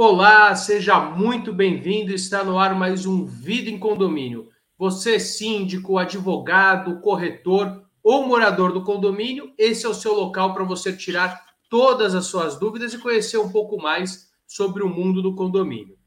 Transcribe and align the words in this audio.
Olá, 0.00 0.54
seja 0.54 1.00
muito 1.00 1.52
bem-vindo. 1.52 2.14
Está 2.14 2.44
no 2.44 2.56
ar 2.56 2.72
mais 2.72 3.04
um 3.04 3.26
Vida 3.26 3.68
em 3.68 3.76
Condomínio. 3.76 4.48
Você, 4.78 5.18
síndico, 5.18 5.98
advogado, 5.98 7.00
corretor 7.00 7.84
ou 8.00 8.24
morador 8.24 8.72
do 8.72 8.84
condomínio, 8.84 9.52
esse 9.58 9.84
é 9.84 9.88
o 9.88 9.94
seu 9.94 10.14
local 10.14 10.54
para 10.54 10.62
você 10.62 10.92
tirar 10.92 11.44
todas 11.68 12.14
as 12.14 12.26
suas 12.26 12.56
dúvidas 12.56 12.94
e 12.94 12.98
conhecer 12.98 13.38
um 13.38 13.50
pouco 13.50 13.76
mais 13.76 14.30
sobre 14.46 14.84
o 14.84 14.88
mundo 14.88 15.20
do 15.20 15.34
condomínio. 15.34 15.98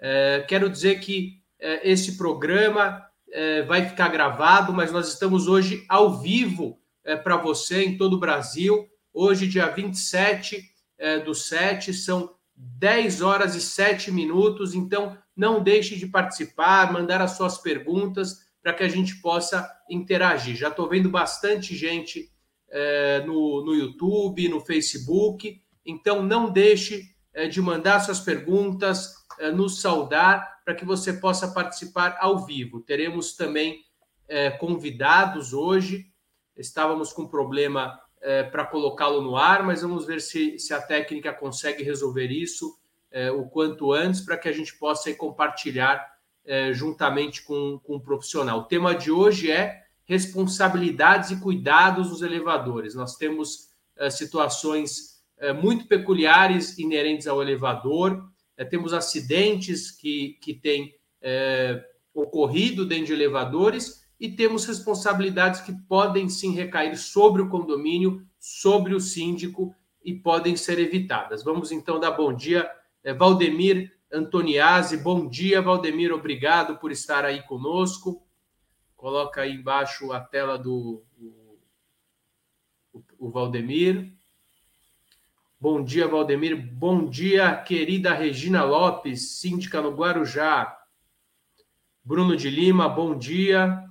É, 0.00 0.44
quero 0.48 0.68
dizer 0.68 0.98
que 0.98 1.40
é, 1.60 1.88
esse 1.88 2.16
programa 2.16 3.06
é, 3.30 3.62
vai 3.62 3.88
ficar 3.88 4.08
gravado, 4.08 4.72
mas 4.72 4.90
nós 4.90 5.06
estamos 5.06 5.46
hoje 5.46 5.86
ao 5.88 6.18
vivo 6.18 6.80
é, 7.04 7.14
para 7.14 7.36
você 7.36 7.84
em 7.84 7.96
todo 7.96 8.14
o 8.14 8.20
Brasil. 8.20 8.88
Hoje, 9.14 9.46
dia 9.46 9.68
27 9.68 10.60
é, 10.98 11.20
do 11.20 11.36
7, 11.36 11.94
são 11.94 12.36
10 12.58 13.22
horas 13.22 13.54
e 13.54 13.60
7 13.60 14.10
minutos. 14.10 14.74
Então, 14.74 15.16
não 15.36 15.62
deixe 15.62 15.96
de 15.96 16.06
participar, 16.06 16.92
mandar 16.92 17.20
as 17.20 17.36
suas 17.36 17.58
perguntas 17.58 18.48
para 18.60 18.72
que 18.74 18.82
a 18.82 18.88
gente 18.88 19.20
possa 19.20 19.68
interagir. 19.88 20.56
Já 20.56 20.68
estou 20.68 20.88
vendo 20.88 21.08
bastante 21.08 21.76
gente 21.76 22.30
é, 22.68 23.20
no, 23.24 23.64
no 23.64 23.74
YouTube, 23.74 24.48
no 24.48 24.60
Facebook. 24.60 25.60
Então, 25.86 26.22
não 26.22 26.50
deixe 26.50 27.04
é, 27.32 27.46
de 27.46 27.60
mandar 27.60 28.00
suas 28.00 28.20
perguntas, 28.20 29.14
é, 29.38 29.50
nos 29.50 29.80
saudar, 29.80 30.58
para 30.64 30.74
que 30.74 30.84
você 30.84 31.12
possa 31.12 31.48
participar 31.48 32.18
ao 32.20 32.44
vivo. 32.44 32.80
Teremos 32.80 33.34
também 33.36 33.80
é, 34.28 34.50
convidados 34.50 35.52
hoje. 35.52 36.06
Estávamos 36.56 37.12
com 37.12 37.28
problema 37.28 37.98
é, 38.20 38.42
para 38.42 38.64
colocá-lo 38.64 39.22
no 39.22 39.36
ar, 39.36 39.62
mas 39.62 39.82
vamos 39.82 40.06
ver 40.06 40.20
se, 40.20 40.58
se 40.58 40.74
a 40.74 40.80
técnica 40.80 41.32
consegue 41.32 41.82
resolver 41.82 42.26
isso 42.26 42.78
é, 43.10 43.30
o 43.30 43.44
quanto 43.46 43.92
antes 43.92 44.20
para 44.20 44.36
que 44.36 44.48
a 44.48 44.52
gente 44.52 44.74
possa 44.76 45.12
compartilhar 45.14 46.18
é, 46.44 46.72
juntamente 46.72 47.42
com, 47.42 47.78
com 47.82 47.96
o 47.96 48.00
profissional. 48.00 48.60
O 48.60 48.64
tema 48.64 48.94
de 48.94 49.10
hoje 49.10 49.50
é 49.50 49.82
responsabilidades 50.04 51.30
e 51.30 51.40
cuidados 51.40 52.08
nos 52.08 52.22
elevadores. 52.22 52.94
Nós 52.94 53.16
temos 53.16 53.68
é, 53.96 54.08
situações 54.08 55.22
é, 55.36 55.52
muito 55.52 55.86
peculiares 55.86 56.78
inerentes 56.78 57.26
ao 57.26 57.42
elevador, 57.42 58.26
é, 58.56 58.64
temos 58.64 58.94
acidentes 58.94 59.90
que, 59.90 60.38
que 60.40 60.54
têm 60.54 60.96
ocorrido 62.14 62.86
dentro 62.86 63.06
de 63.06 63.12
elevadores 63.12 64.04
e 64.20 64.28
temos 64.28 64.64
responsabilidades 64.64 65.60
que 65.60 65.72
podem 65.72 66.28
sim 66.28 66.52
recair 66.52 66.96
sobre 66.96 67.40
o 67.40 67.48
condomínio, 67.48 68.26
sobre 68.38 68.94
o 68.94 69.00
síndico 69.00 69.74
e 70.02 70.14
podem 70.14 70.56
ser 70.56 70.78
evitadas. 70.78 71.42
Vamos 71.42 71.70
então 71.70 72.00
dar 72.00 72.12
bom 72.12 72.32
dia, 72.32 72.70
é, 73.04 73.12
Valdemir 73.12 73.96
Antoniazzi. 74.12 74.96
Bom 74.96 75.28
dia, 75.28 75.62
Valdemir, 75.62 76.12
obrigado 76.12 76.78
por 76.78 76.90
estar 76.90 77.24
aí 77.24 77.42
conosco. 77.42 78.26
Coloca 78.96 79.42
aí 79.42 79.52
embaixo 79.52 80.12
a 80.12 80.20
tela 80.20 80.58
do 80.58 81.04
o, 82.92 83.04
o 83.18 83.30
Valdemir. 83.30 84.12
Bom 85.60 85.82
dia, 85.82 86.08
Valdemir. 86.08 86.56
Bom 86.56 87.08
dia, 87.08 87.54
querida 87.56 88.14
Regina 88.14 88.64
Lopes, 88.64 89.38
síndica 89.38 89.80
no 89.80 89.90
Guarujá. 89.90 90.76
Bruno 92.02 92.36
de 92.36 92.48
Lima, 92.48 92.88
bom 92.88 93.16
dia. 93.16 93.87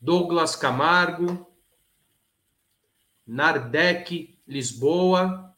Douglas 0.00 0.56
Camargo, 0.56 1.46
Nardec 3.26 4.38
Lisboa, 4.46 5.54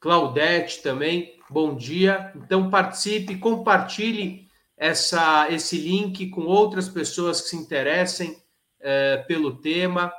Claudete 0.00 0.82
também, 0.82 1.38
bom 1.50 1.76
dia. 1.76 2.32
Então 2.34 2.70
participe, 2.70 3.36
compartilhe 3.36 4.48
essa, 4.74 5.50
esse 5.50 5.76
link 5.76 6.30
com 6.30 6.40
outras 6.46 6.88
pessoas 6.88 7.42
que 7.42 7.48
se 7.50 7.56
interessem 7.56 8.42
é, 8.80 9.18
pelo 9.18 9.56
tema, 9.58 10.10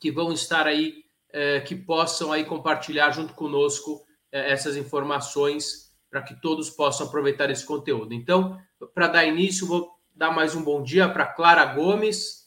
que 0.00 0.10
vão 0.10 0.32
estar 0.32 0.66
aí, 0.66 1.04
é, 1.30 1.60
que 1.60 1.74
possam 1.74 2.32
aí 2.32 2.44
compartilhar 2.44 3.10
junto 3.10 3.34
conosco 3.34 4.02
é, 4.32 4.50
essas 4.50 4.74
informações 4.74 5.94
para 6.10 6.22
que 6.22 6.40
todos 6.40 6.70
possam 6.70 7.06
aproveitar 7.06 7.50
esse 7.50 7.66
conteúdo. 7.66 8.14
Então, 8.14 8.58
para 8.94 9.08
dar 9.08 9.26
início, 9.26 9.66
vou 9.66 9.93
dar 10.14 10.30
mais 10.30 10.54
um 10.54 10.62
bom 10.62 10.80
dia 10.80 11.08
para 11.08 11.26
Clara 11.26 11.64
Gomes. 11.64 12.44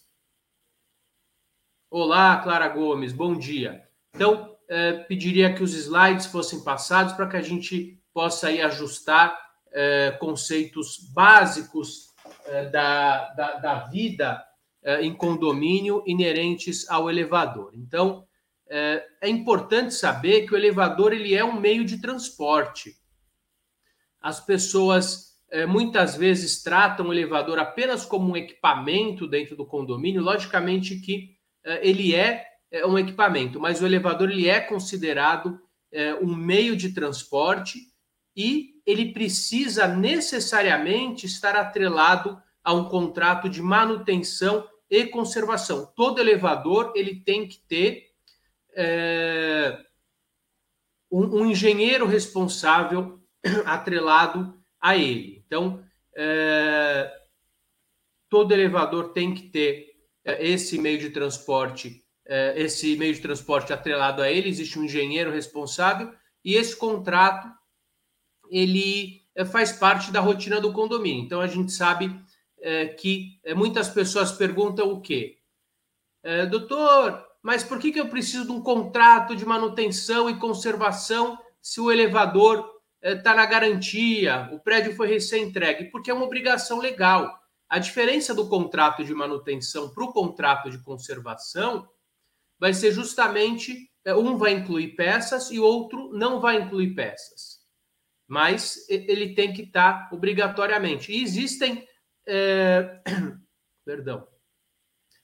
Olá, 1.89 2.37
Clara 2.37 2.69
Gomes, 2.69 3.11
bom 3.11 3.37
dia. 3.37 3.83
Então, 4.15 4.57
eh, 4.69 4.93
pediria 5.03 5.53
que 5.53 5.61
os 5.61 5.73
slides 5.73 6.27
fossem 6.27 6.63
passados 6.63 7.11
para 7.13 7.27
que 7.27 7.35
a 7.35 7.41
gente 7.41 8.01
possa 8.13 8.47
aí 8.47 8.61
ajustar 8.61 9.37
eh, 9.73 10.11
conceitos 10.11 10.97
básicos 11.13 12.13
eh, 12.45 12.69
da, 12.69 13.33
da, 13.33 13.53
da, 13.55 13.79
vida 13.87 14.43
em 15.01 15.13
condomínio 15.13 16.01
inerentes 16.07 16.89
ao 16.89 17.09
elevador. 17.09 17.71
Então, 17.73 18.25
é 18.69 19.27
importante 19.27 19.93
saber 19.93 20.45
que 20.45 20.53
o 20.53 20.57
elevador 20.57 21.11
ele 21.11 21.35
é 21.35 21.43
um 21.43 21.59
meio 21.59 21.83
de 21.83 21.99
transporte. 21.99 22.95
As 24.21 24.39
pessoas 24.39 25.26
é, 25.49 25.65
muitas 25.65 26.15
vezes 26.15 26.61
tratam 26.61 27.07
o 27.07 27.13
elevador 27.13 27.57
apenas 27.57 28.05
como 28.05 28.31
um 28.31 28.37
equipamento 28.37 29.25
dentro 29.25 29.55
do 29.55 29.65
condomínio, 29.65 30.21
logicamente 30.21 30.97
que 30.97 31.37
é, 31.63 31.87
ele 31.87 32.13
é, 32.13 32.45
é, 32.69 32.85
um 32.85 32.99
equipamento, 32.99 33.59
mas 33.59 33.81
o 33.81 33.85
elevador 33.85 34.29
ele 34.29 34.49
é 34.49 34.59
considerado 34.59 35.59
um 36.21 36.35
meio 36.35 36.75
de 36.75 36.93
transporte 36.93 37.79
e 38.35 38.71
ele 38.85 39.13
precisa 39.13 39.87
necessariamente 39.87 41.25
estar 41.25 41.55
atrelado 41.55 42.37
a 42.61 42.73
um 42.73 42.89
contrato 42.89 43.47
de 43.49 43.61
manutenção 43.61 44.67
e 44.89 45.05
conservação. 45.05 45.89
Todo 45.95 46.19
elevador 46.19 46.91
ele 46.93 47.21
tem 47.21 47.47
que 47.47 47.57
ter 47.59 48.11
um, 51.09 51.39
um 51.39 51.45
engenheiro 51.45 52.05
responsável 52.05 53.17
atrelado 53.65 54.53
a 54.79 54.97
ele. 54.97 55.36
Então, 55.47 55.83
é, 56.15 57.11
todo 58.29 58.51
elevador 58.51 59.13
tem 59.13 59.33
que 59.33 59.43
ter 59.43 59.95
é, 60.23 60.45
esse 60.45 60.77
meio 60.77 60.99
de 60.99 61.09
transporte, 61.09 62.03
é, 62.25 62.53
esse 62.61 62.97
meio 62.97 63.13
de 63.13 63.21
transporte 63.21 63.71
atrelado 63.71 64.21
a 64.21 64.29
ele, 64.29 64.49
existe 64.49 64.77
um 64.77 64.83
engenheiro 64.83 65.31
responsável, 65.31 66.13
e 66.43 66.55
esse 66.55 66.75
contrato 66.75 67.47
ele 68.49 69.21
é, 69.33 69.45
faz 69.45 69.71
parte 69.71 70.11
da 70.11 70.19
rotina 70.19 70.59
do 70.59 70.73
condomínio. 70.73 71.23
Então, 71.23 71.39
a 71.39 71.47
gente 71.47 71.71
sabe 71.71 72.13
é, 72.59 72.87
que 72.87 73.39
é, 73.43 73.53
muitas 73.53 73.89
pessoas 73.89 74.31
perguntam 74.31 74.91
o 74.91 75.01
quê? 75.01 75.33
doutor, 76.49 77.25
mas 77.41 77.63
por 77.63 77.79
que, 77.79 77.89
que 77.89 77.99
eu 78.01 78.09
preciso 78.09 78.43
de 78.43 78.51
um 78.51 78.61
contrato 78.61 79.33
de 79.33 79.45
manutenção 79.45 80.29
e 80.29 80.37
conservação 80.37 81.39
se 81.61 81.79
o 81.79 81.89
elevador 81.89 82.69
está 83.01 83.31
eh, 83.31 83.35
na 83.35 83.45
garantia, 83.45 84.49
o 84.51 84.59
prédio 84.59 84.95
foi 84.95 85.07
recém-entregue, 85.07 85.85
porque 85.85 86.09
é 86.09 86.13
uma 86.13 86.25
obrigação 86.25 86.79
legal. 86.79 87.37
A 87.69 87.79
diferença 87.79 88.33
do 88.33 88.47
contrato 88.47 89.03
de 89.03 89.13
manutenção 89.13 89.89
para 89.89 90.03
o 90.03 90.13
contrato 90.13 90.69
de 90.69 90.79
conservação 90.79 91.87
vai 92.59 92.73
ser 92.73 92.91
justamente 92.91 93.91
eh, 94.05 94.15
um 94.15 94.37
vai 94.37 94.53
incluir 94.53 94.95
peças 94.95 95.51
e 95.51 95.59
outro 95.59 96.11
não 96.13 96.39
vai 96.39 96.61
incluir 96.61 96.95
peças. 96.95 97.57
Mas 98.27 98.85
ele 98.89 99.33
tem 99.33 99.53
que 99.53 99.63
estar 99.63 100.09
tá 100.09 100.15
obrigatoriamente. 100.15 101.11
E 101.11 101.21
existem, 101.21 101.87
é... 102.27 103.01
perdão, 103.85 104.27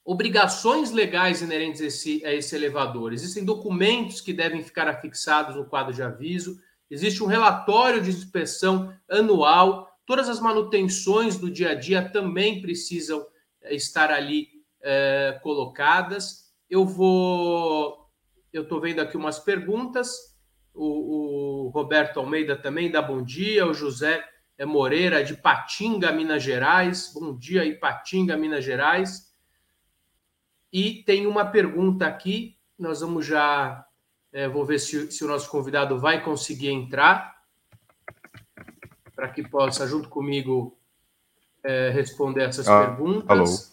obrigações 0.04 0.90
legais 0.90 1.40
inerentes 1.42 1.80
a 1.80 1.86
esse, 1.86 2.24
a 2.26 2.32
esse 2.32 2.54
elevador. 2.54 3.12
Existem 3.12 3.44
documentos 3.44 4.20
que 4.20 4.32
devem 4.32 4.62
ficar 4.62 4.88
afixados 4.88 5.56
no 5.56 5.66
quadro 5.66 5.92
de 5.92 6.02
aviso 6.02 6.60
existe 6.94 7.24
um 7.24 7.26
relatório 7.26 8.00
de 8.00 8.08
inspeção 8.08 8.94
anual, 9.10 9.98
todas 10.06 10.28
as 10.28 10.38
manutenções 10.38 11.36
do 11.36 11.50
dia 11.50 11.70
a 11.70 11.74
dia 11.74 12.08
também 12.08 12.62
precisam 12.62 13.26
eh, 13.62 13.74
estar 13.74 14.12
ali 14.12 14.48
é, 14.80 15.40
colocadas. 15.42 16.52
Eu 16.70 16.86
vou. 16.86 18.08
Eu 18.52 18.62
estou 18.62 18.80
vendo 18.80 19.00
aqui 19.00 19.16
umas 19.16 19.40
perguntas. 19.40 20.08
O, 20.72 21.66
o, 21.66 21.68
Roberto 21.70 22.20
Almeida 22.20 22.56
também 22.56 22.90
dá 22.90 23.02
bom 23.02 23.22
dia. 23.22 23.66
O 23.66 23.74
José 23.74 24.24
Moreira, 24.64 25.24
de 25.24 25.34
Patinga, 25.34 26.12
Minas 26.12 26.44
Gerais. 26.44 27.12
Bom 27.12 27.36
dia, 27.36 27.64
Ipatinga, 27.64 28.36
Minas 28.36 28.64
Gerais. 28.64 29.32
E 30.72 31.02
tem 31.02 31.26
uma 31.26 31.44
pergunta 31.44 32.06
aqui, 32.06 32.56
nós 32.78 33.00
vamos 33.00 33.26
já 33.26 33.84
é, 34.34 34.48
vou 34.48 34.66
ver 34.66 34.80
se, 34.80 35.12
se 35.12 35.24
o 35.24 35.28
nosso 35.28 35.48
convidado 35.48 35.96
vai 35.96 36.20
conseguir 36.20 36.68
entrar 36.68 37.40
para 39.14 39.28
que 39.28 39.48
possa, 39.48 39.86
junto 39.86 40.08
comigo, 40.08 40.76
é, 41.62 41.90
responder 41.90 42.42
essas 42.42 42.66
ah, 42.66 42.84
perguntas. 42.84 43.72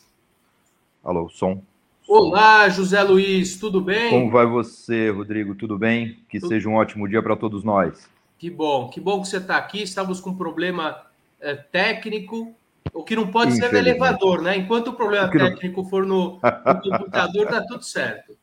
Alô. 1.04 1.22
Alô, 1.22 1.30
som. 1.30 1.64
Olá, 2.08 2.70
José 2.70 3.02
Luiz, 3.02 3.58
tudo 3.58 3.82
bem? 3.82 4.12
Como 4.12 4.30
vai 4.30 4.46
você, 4.46 5.10
Rodrigo? 5.10 5.56
Tudo 5.56 5.80
bem? 5.80 6.20
Que 6.30 6.40
tudo... 6.40 6.50
seja 6.50 6.70
um 6.70 6.76
ótimo 6.76 7.10
dia 7.10 7.24
para 7.24 7.36
todos 7.36 7.64
nós. 7.64 8.08
Que 8.38 8.52
bom, 8.52 8.88
que 8.90 9.02
bom 9.02 9.20
que 9.20 9.30
você 9.30 9.38
está 9.38 9.58
aqui. 9.58 9.82
Estamos 9.82 10.22
com 10.22 10.30
um 10.30 10.38
problema 10.38 11.02
é, 11.40 11.56
técnico, 11.56 12.54
o 12.94 13.04
que 13.04 13.16
não 13.16 13.32
pode 13.32 13.54
ser 13.54 13.72
no 13.72 13.80
elevador, 13.80 14.44
né? 14.44 14.58
Enquanto 14.58 14.90
o 14.90 14.94
problema 14.94 15.28
o 15.28 15.32
técnico 15.32 15.82
não... 15.82 15.90
for 15.90 16.06
no, 16.06 16.34
no 16.34 16.98
computador, 16.98 17.46
está 17.46 17.66
tudo 17.66 17.84
certo. 17.84 18.38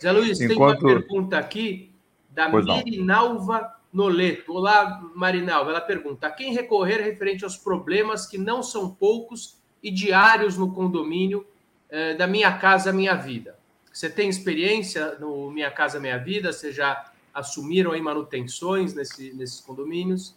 Zé 0.00 0.12
Luiz, 0.12 0.40
Enquanto... 0.40 0.80
tem 0.80 0.88
uma 0.88 1.00
pergunta 1.00 1.38
aqui 1.38 1.90
da 2.30 2.50
pois 2.50 2.66
Mirinalva 2.66 3.74
Noleto. 3.92 4.52
Olá, 4.52 5.02
Marinalva. 5.14 5.70
Ela 5.70 5.80
pergunta: 5.80 6.26
a 6.26 6.30
quem 6.30 6.52
recorrer 6.52 7.00
referente 7.02 7.44
aos 7.44 7.56
problemas 7.56 8.26
que 8.26 8.36
não 8.36 8.62
são 8.62 8.90
poucos 8.90 9.58
e 9.82 9.90
diários 9.90 10.58
no 10.58 10.72
condomínio 10.72 11.46
eh, 11.88 12.14
da 12.14 12.26
Minha 12.26 12.52
Casa 12.58 12.92
Minha 12.92 13.14
Vida? 13.14 13.56
Você 13.90 14.10
tem 14.10 14.28
experiência 14.28 15.16
no 15.18 15.50
Minha 15.50 15.70
Casa 15.70 15.98
Minha 15.98 16.18
Vida? 16.18 16.52
Você 16.52 16.70
já 16.70 17.10
assumiram 17.32 17.92
aí 17.92 18.00
manutenções 18.02 18.94
nesse, 18.94 19.32
nesses 19.32 19.60
condomínios? 19.60 20.36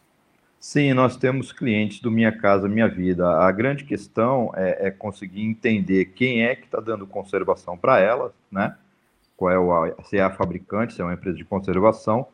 Sim, 0.58 0.94
nós 0.94 1.18
temos 1.18 1.52
clientes 1.52 2.00
do 2.00 2.10
Minha 2.10 2.32
Casa 2.32 2.70
Minha 2.70 2.88
Vida. 2.88 3.28
A 3.28 3.52
grande 3.52 3.84
questão 3.84 4.52
é, 4.56 4.88
é 4.88 4.92
conseguir 4.92 5.44
entender 5.44 6.06
quem 6.06 6.46
é 6.46 6.56
que 6.56 6.66
está 6.66 6.80
dando 6.80 7.06
conservação 7.06 7.78
para 7.78 8.00
elas, 8.00 8.32
né? 8.50 8.78
Qual 9.40 9.50
é 9.50 9.58
o, 9.58 10.04
se 10.04 10.18
é 10.18 10.22
a 10.22 10.30
fabricante, 10.30 10.94
se 10.94 11.02
é 11.02 11.04
uma 11.04 11.14
empresa 11.14 11.38
de 11.38 11.46
conservação, 11.46 12.28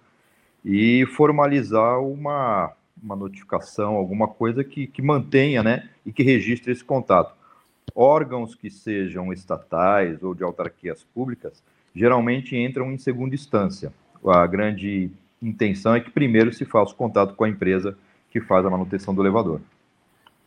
e 0.64 1.06
formalizar 1.16 2.02
uma, 2.02 2.74
uma 3.02 3.16
notificação, 3.16 3.94
alguma 3.94 4.28
coisa 4.28 4.64
que, 4.64 4.88
que 4.88 5.02
mantenha, 5.02 5.62
né? 5.62 5.88
E 6.04 6.12
que 6.12 6.24
registre 6.24 6.72
esse 6.72 6.84
contato. 6.84 7.36
Órgãos 7.94 8.56
que 8.56 8.72
sejam 8.72 9.32
estatais 9.32 10.24
ou 10.24 10.34
de 10.34 10.44
autarquias 10.44 11.04
públicas 11.14 11.62
geralmente 11.96 12.58
entram 12.58 12.92
em 12.92 12.98
segunda 12.98 13.36
instância 13.36 13.94
a 14.30 14.48
grande 14.48 15.12
intenção 15.42 15.96
é 15.96 16.00
que 16.00 16.10
primeiro 16.10 16.54
se 16.54 16.66
faça 16.66 16.94
o 16.94 16.96
contato 16.96 17.36
com 17.36 17.44
a 17.44 17.50
empresa 17.50 17.98
que 18.32 18.42
faz 18.42 18.66
a 18.66 18.70
manutenção 18.70 19.14
do 19.14 19.22
elevador. 19.22 19.62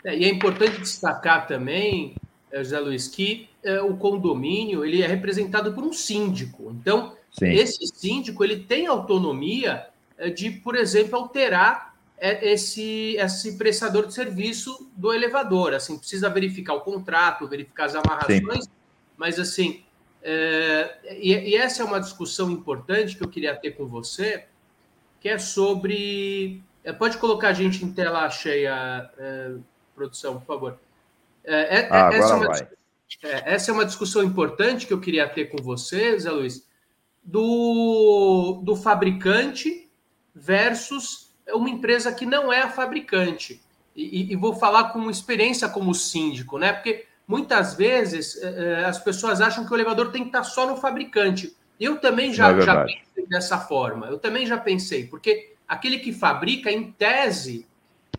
É, 0.04 0.16
e 0.16 0.24
é 0.24 0.28
importante 0.28 0.80
destacar 0.80 1.46
também, 1.46 2.14
José 2.52 2.78
Luiz, 2.80 3.08
que 3.08 3.48
é, 3.62 3.80
o 3.80 3.96
condomínio 3.96 4.84
ele 4.84 5.02
é 5.02 5.06
representado 5.06 5.72
por 5.72 5.84
um 5.84 5.92
síndico. 5.92 6.70
Então, 6.80 7.14
Sim. 7.30 7.50
esse 7.50 7.86
síndico 7.86 8.42
ele 8.42 8.60
tem 8.60 8.86
autonomia 8.86 9.86
é, 10.16 10.30
de, 10.30 10.50
por 10.50 10.74
exemplo, 10.76 11.18
alterar 11.18 11.88
esse, 12.20 13.16
esse 13.16 13.56
prestador 13.56 14.06
de 14.06 14.14
serviço 14.14 14.90
do 14.96 15.12
elevador. 15.12 15.72
Assim, 15.74 15.96
precisa 15.96 16.28
verificar 16.28 16.74
o 16.74 16.80
contrato, 16.80 17.46
verificar 17.46 17.84
as 17.84 17.94
amarrações, 17.94 18.64
Sim. 18.64 18.70
mas 19.16 19.38
assim, 19.38 19.84
é, 20.22 20.98
e, 21.20 21.32
e, 21.32 21.56
essa 21.56 21.82
é 21.82 21.84
uma 21.84 22.00
discussão 22.00 22.50
importante 22.50 23.16
que 23.16 23.22
eu 23.22 23.28
queria 23.28 23.54
ter 23.54 23.72
com 23.72 23.86
você, 23.86 24.46
que 25.20 25.28
é 25.28 25.38
sobre. 25.38 26.62
É, 26.82 26.92
pode 26.92 27.18
colocar 27.18 27.48
a 27.48 27.52
gente 27.52 27.84
em 27.84 27.92
tela 27.92 28.28
cheia, 28.30 29.10
é, 29.16 29.54
produção, 29.94 30.38
por 30.38 30.46
favor. 30.46 30.78
É, 31.48 31.78
é, 31.78 31.88
ah, 31.90 32.10
essa, 32.12 32.32
é 32.32 32.36
uma, 32.36 32.68
essa, 33.46 33.70
é 33.70 33.74
uma, 33.74 33.86
discussão 33.86 34.22
importante 34.22 34.86
que 34.86 34.92
eu 34.92 35.00
queria 35.00 35.26
ter 35.26 35.46
com 35.46 35.62
você, 35.62 36.18
Zé 36.18 36.30
Luiz, 36.30 36.68
do, 37.24 38.60
do 38.62 38.76
fabricante 38.76 39.88
versus 40.34 41.30
uma 41.48 41.70
empresa 41.70 42.12
que 42.12 42.26
não 42.26 42.52
é 42.52 42.60
a 42.60 42.68
fabricante. 42.68 43.62
E, 43.96 44.30
e, 44.30 44.36
vou 44.36 44.54
falar 44.54 44.90
com 44.92 45.10
experiência 45.10 45.68
como 45.68 45.94
síndico, 45.94 46.58
né? 46.58 46.72
Porque 46.72 47.06
muitas 47.26 47.74
vezes 47.74 48.40
eh, 48.40 48.84
as 48.86 48.98
pessoas 48.98 49.40
acham 49.40 49.66
que 49.66 49.72
o 49.72 49.76
elevador 49.76 50.12
tem 50.12 50.22
que 50.22 50.28
estar 50.28 50.44
só 50.44 50.66
no 50.66 50.76
fabricante. 50.76 51.56
Eu 51.80 51.96
também 51.96 52.32
já, 52.32 52.52
é 52.52 52.60
já 52.60 52.84
pensei 52.84 53.26
dessa 53.26 53.58
forma. 53.58 54.06
Eu 54.06 54.18
também 54.18 54.46
já 54.46 54.56
pensei, 54.56 55.06
porque 55.06 55.54
aquele 55.66 55.98
que 55.98 56.12
fabrica, 56.12 56.70
em 56.70 56.92
tese, 56.92 57.66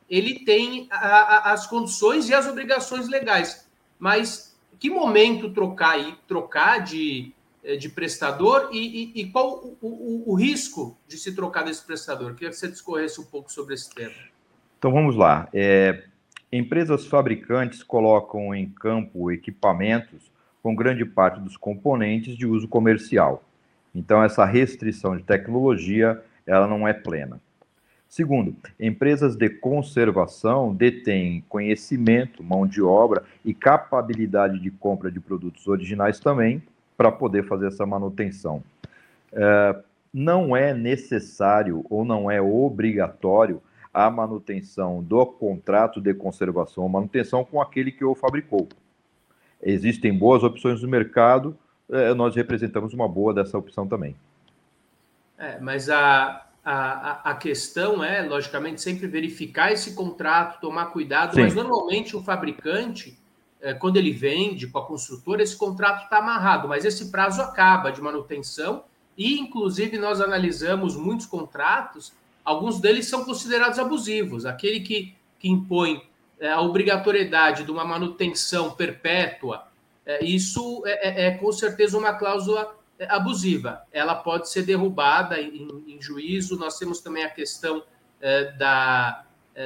ele 0.10 0.44
tem 0.46 0.88
a, 0.90 0.98
a, 0.98 1.54
as 1.54 1.68
condições 1.68 2.30
e 2.30 2.34
as 2.34 2.48
obrigações 2.48 3.08
legais. 3.08 3.68
Mas 3.98 4.58
que 4.80 4.90
momento 4.90 5.52
trocar 5.52 5.92
aí, 5.92 6.16
trocar 6.28 6.80
de, 6.80 7.34
eh, 7.64 7.76
de 7.76 7.90
prestador 7.90 8.70
e, 8.72 9.14
e, 9.14 9.22
e 9.22 9.30
qual 9.30 9.60
o, 9.60 9.78
o, 9.82 10.24
o, 10.32 10.36
risco 10.36 10.98
de 11.08 11.18
se 11.18 11.36
trocar 11.36 11.64
desse 11.64 11.86
prestador? 11.86 12.34
Queria 12.34 12.50
que 12.50 12.56
você 12.56 12.70
discorresse 12.70 13.20
um 13.20 13.26
pouco 13.26 13.52
sobre 13.52 13.76
esse 13.76 13.94
tema. 13.94 14.14
Então 14.78 14.92
vamos 14.92 15.16
lá. 15.16 15.50
É, 15.54 16.06
Empresas 16.52 17.06
fabricantes 17.06 17.84
colocam 17.84 18.56
em 18.56 18.68
campo 18.68 19.32
equipamentos 19.32 20.32
com 20.64 20.76
grande 20.76 21.06
parte 21.06 21.40
dos 21.40 21.56
componentes 21.56 22.36
de 22.36 22.48
uso 22.48 22.68
comercial. 22.68 23.44
Então, 23.94 24.24
essa 24.24 24.46
restrição 24.46 25.16
de 25.16 25.24
tecnologia 25.24 26.20
ela 26.48 26.68
não 26.68 26.88
é 26.88 26.94
plena. 26.94 27.40
Segundo, 28.10 28.56
empresas 28.80 29.36
de 29.36 29.48
conservação 29.48 30.74
detêm 30.74 31.46
conhecimento, 31.48 32.44
mão 32.44 32.66
de 32.66 32.82
obra 32.82 33.24
e 33.46 33.54
capacidade 33.54 34.58
de 34.58 34.72
compra 34.72 35.12
de 35.12 35.20
produtos 35.20 35.68
originais 35.68 36.20
também 36.20 36.64
para 36.98 37.12
poder 37.12 37.46
fazer 37.48 37.68
essa 37.68 37.86
manutenção. 37.86 38.64
É, 39.32 39.84
não 40.12 40.58
é 40.58 40.74
necessário 40.74 41.86
ou 41.88 42.04
não 42.04 42.32
é 42.32 42.42
obrigatório 42.42 43.62
a 43.94 44.10
manutenção 44.10 45.04
do 45.04 45.24
contrato 45.24 46.02
de 46.02 46.12
conservação 46.16 46.84
ou 46.86 46.90
manutenção 46.90 47.46
com 47.46 47.62
aquele 47.62 47.92
que 47.92 48.04
o 48.04 48.16
fabricou. 48.16 48.68
Existem 49.62 50.18
boas 50.18 50.42
opções 50.42 50.82
no 50.82 50.88
mercado, 50.88 51.56
eh, 51.92 52.14
nós 52.16 52.36
representamos 52.36 52.94
uma 52.94 53.08
boa 53.08 53.34
dessa 53.34 53.58
opção 53.58 53.88
também. 53.88 54.16
É, 55.38 55.60
mas 55.60 55.90
a, 55.90 56.49
a, 56.64 57.32
a 57.32 57.36
questão 57.36 58.04
é, 58.04 58.22
logicamente, 58.22 58.82
sempre 58.82 59.08
verificar 59.08 59.72
esse 59.72 59.94
contrato, 59.94 60.60
tomar 60.60 60.88
cuidado, 60.88 61.36
Sim. 61.36 61.42
mas 61.42 61.56
normalmente 61.56 62.16
o 62.16 62.22
fabricante, 62.22 63.18
é, 63.62 63.74
quando 63.74 63.98
ele 63.98 64.12
vende 64.12 64.68
com 64.68 64.80
a 64.80 64.86
construtora, 64.86 65.42
esse 65.42 65.56
contrato 65.56 66.04
está 66.04 66.18
amarrado, 66.18 66.68
mas 66.68 66.86
esse 66.86 67.10
prazo 67.12 67.42
acaba 67.42 67.92
de 67.92 68.02
manutenção 68.02 68.84
e, 69.18 69.40
inclusive, 69.40 69.98
nós 69.98 70.22
analisamos 70.22 70.96
muitos 70.96 71.26
contratos 71.26 72.14
alguns 72.50 72.80
deles 72.80 73.06
são 73.06 73.24
considerados 73.24 73.78
abusivos. 73.78 74.46
Aquele 74.46 74.80
que, 74.80 75.14
que 75.38 75.48
impõe 75.48 76.02
é, 76.40 76.50
a 76.50 76.62
obrigatoriedade 76.62 77.64
de 77.64 77.72
uma 77.72 77.86
manutenção 77.86 78.72
perpétua, 78.72 79.68
é, 80.04 80.24
isso 80.24 80.82
é, 80.86 81.28
é, 81.28 81.32
com 81.32 81.52
certeza 81.52 81.98
uma 81.98 82.14
cláusula 82.14 82.76
abusiva. 83.08 83.84
Ela 83.92 84.16
pode 84.16 84.50
ser 84.50 84.64
derrubada 84.64 85.40
em, 85.40 85.68
em 85.88 86.02
juízo. 86.02 86.58
Nós 86.58 86.78
temos 86.78 87.00
também 87.00 87.24
a 87.24 87.30
questão 87.30 87.84
é, 88.20 88.52
da, 88.54 89.24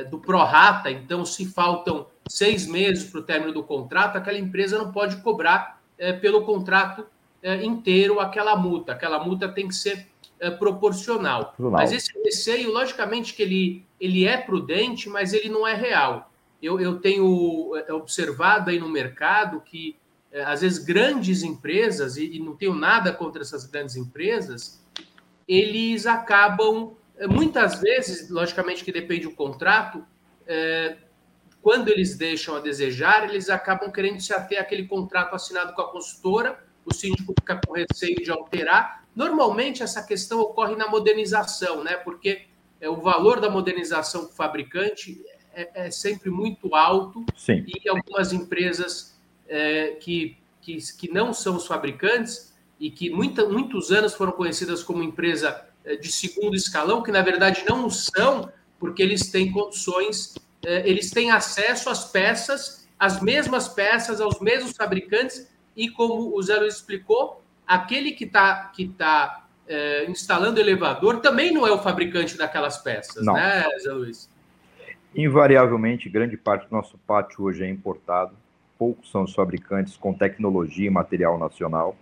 do 0.09 0.19
prorata. 0.19 0.91
Então, 0.91 1.25
se 1.25 1.45
faltam 1.45 2.07
seis 2.27 2.67
meses 2.67 3.09
para 3.09 3.19
o 3.19 3.23
término 3.23 3.53
do 3.53 3.63
contrato, 3.63 4.17
aquela 4.17 4.37
empresa 4.37 4.77
não 4.77 4.91
pode 4.91 5.17
cobrar 5.17 5.81
pelo 6.21 6.43
contrato 6.43 7.05
inteiro 7.61 8.19
aquela 8.19 8.55
multa. 8.55 8.93
Aquela 8.93 9.23
multa 9.23 9.47
tem 9.47 9.67
que 9.67 9.75
ser 9.75 10.07
proporcional. 10.59 11.53
Mas 11.57 11.91
esse 11.91 12.11
receio, 12.23 12.71
logicamente 12.71 13.33
que 13.33 13.41
ele, 13.41 13.85
ele 13.99 14.25
é 14.25 14.37
prudente, 14.37 15.09
mas 15.09 15.33
ele 15.33 15.49
não 15.49 15.67
é 15.67 15.73
real. 15.73 16.31
Eu, 16.61 16.79
eu 16.79 16.99
tenho 16.99 17.73
observado 17.89 18.69
aí 18.69 18.79
no 18.79 18.89
mercado 18.89 19.61
que, 19.61 19.97
às 20.41 20.61
vezes, 20.61 20.79
grandes 20.79 21.43
empresas, 21.43 22.17
e, 22.17 22.35
e 22.35 22.39
não 22.39 22.55
tenho 22.55 22.73
nada 22.73 23.13
contra 23.13 23.41
essas 23.41 23.65
grandes 23.65 23.95
empresas, 23.95 24.81
eles 25.47 26.05
acabam, 26.07 26.93
é, 27.17 27.27
muitas 27.27 27.79
vezes, 27.79 28.29
logicamente 28.29 28.83
que 28.83 28.91
depende 28.91 29.23
do 29.27 29.31
contrato, 29.31 30.05
é, 30.47 30.97
quando 31.61 31.89
eles 31.89 32.17
deixam 32.17 32.55
a 32.55 32.59
desejar, 32.59 33.29
eles 33.29 33.49
acabam 33.49 33.91
querendo 33.91 34.19
se 34.19 34.33
ater 34.33 34.59
àquele 34.59 34.87
contrato 34.87 35.35
assinado 35.35 35.73
com 35.73 35.81
a 35.81 35.91
consultora, 35.91 36.63
o 36.85 36.93
síndico 36.93 37.33
fica 37.39 37.61
com 37.65 37.73
receio 37.73 38.17
de 38.17 38.29
alterar, 38.29 39.03
Normalmente 39.15 39.83
essa 39.83 40.01
questão 40.03 40.39
ocorre 40.39 40.75
na 40.75 40.87
modernização, 40.87 41.83
né? 41.83 41.95
Porque 41.95 42.45
é, 42.81 42.89
o 42.89 42.97
valor 42.97 43.39
da 43.39 43.49
modernização 43.49 44.23
do 44.23 44.29
fabricante 44.29 45.23
é, 45.53 45.85
é 45.87 45.91
sempre 45.91 46.29
muito 46.29 46.73
alto 46.75 47.23
Sim. 47.35 47.63
e 47.67 47.87
algumas 47.87 48.33
empresas 48.33 49.12
é, 49.47 49.97
que, 49.99 50.37
que, 50.61 50.77
que 50.97 51.11
não 51.11 51.33
são 51.33 51.55
os 51.55 51.67
fabricantes 51.67 52.53
e 52.79 52.89
que 52.89 53.09
muita, 53.09 53.47
muitos 53.47 53.91
anos 53.91 54.13
foram 54.13 54.31
conhecidas 54.31 54.83
como 54.83 55.03
empresa 55.03 55.65
é, 55.85 55.95
de 55.95 56.11
segundo 56.11 56.55
escalão, 56.55 57.03
que 57.03 57.11
na 57.11 57.21
verdade 57.21 57.63
não 57.67 57.89
são, 57.89 58.51
porque 58.79 59.01
eles 59.01 59.29
têm 59.29 59.51
condições, 59.51 60.35
é, 60.65 60.87
eles 60.87 61.09
têm 61.11 61.31
acesso 61.31 61.89
às 61.89 62.11
peças, 62.11 62.87
às 62.99 63.21
mesmas 63.21 63.67
peças, 63.67 64.19
aos 64.19 64.39
mesmos 64.39 64.75
fabricantes, 64.75 65.49
e 65.75 65.89
como 65.89 66.35
o 66.35 66.41
Zé 66.41 66.57
Luiz 66.57 66.75
explicou, 66.75 67.41
aquele 67.65 68.11
que 68.11 68.25
está 68.25 68.65
que 68.75 68.87
tá, 68.87 69.47
é, 69.67 70.09
instalando 70.09 70.59
elevador 70.59 71.19
também 71.19 71.51
não 71.53 71.65
é 71.65 71.71
o 71.71 71.79
fabricante 71.79 72.37
daquelas 72.37 72.77
peças, 72.77 73.25
não. 73.25 73.33
né, 73.33 73.63
Zé 73.81 73.91
Luiz? 73.91 74.29
Invariavelmente, 75.15 76.09
grande 76.09 76.35
parte 76.37 76.67
do 76.67 76.75
nosso 76.75 76.97
pátio 76.99 77.43
hoje 77.43 77.63
é 77.63 77.69
importado. 77.69 78.35
Poucos 78.77 79.09
são 79.11 79.23
os 79.23 79.33
fabricantes 79.33 79.97
com 79.97 80.13
tecnologia 80.13 80.87
e 80.87 80.89
material 80.89 81.37
nacional. 81.37 81.95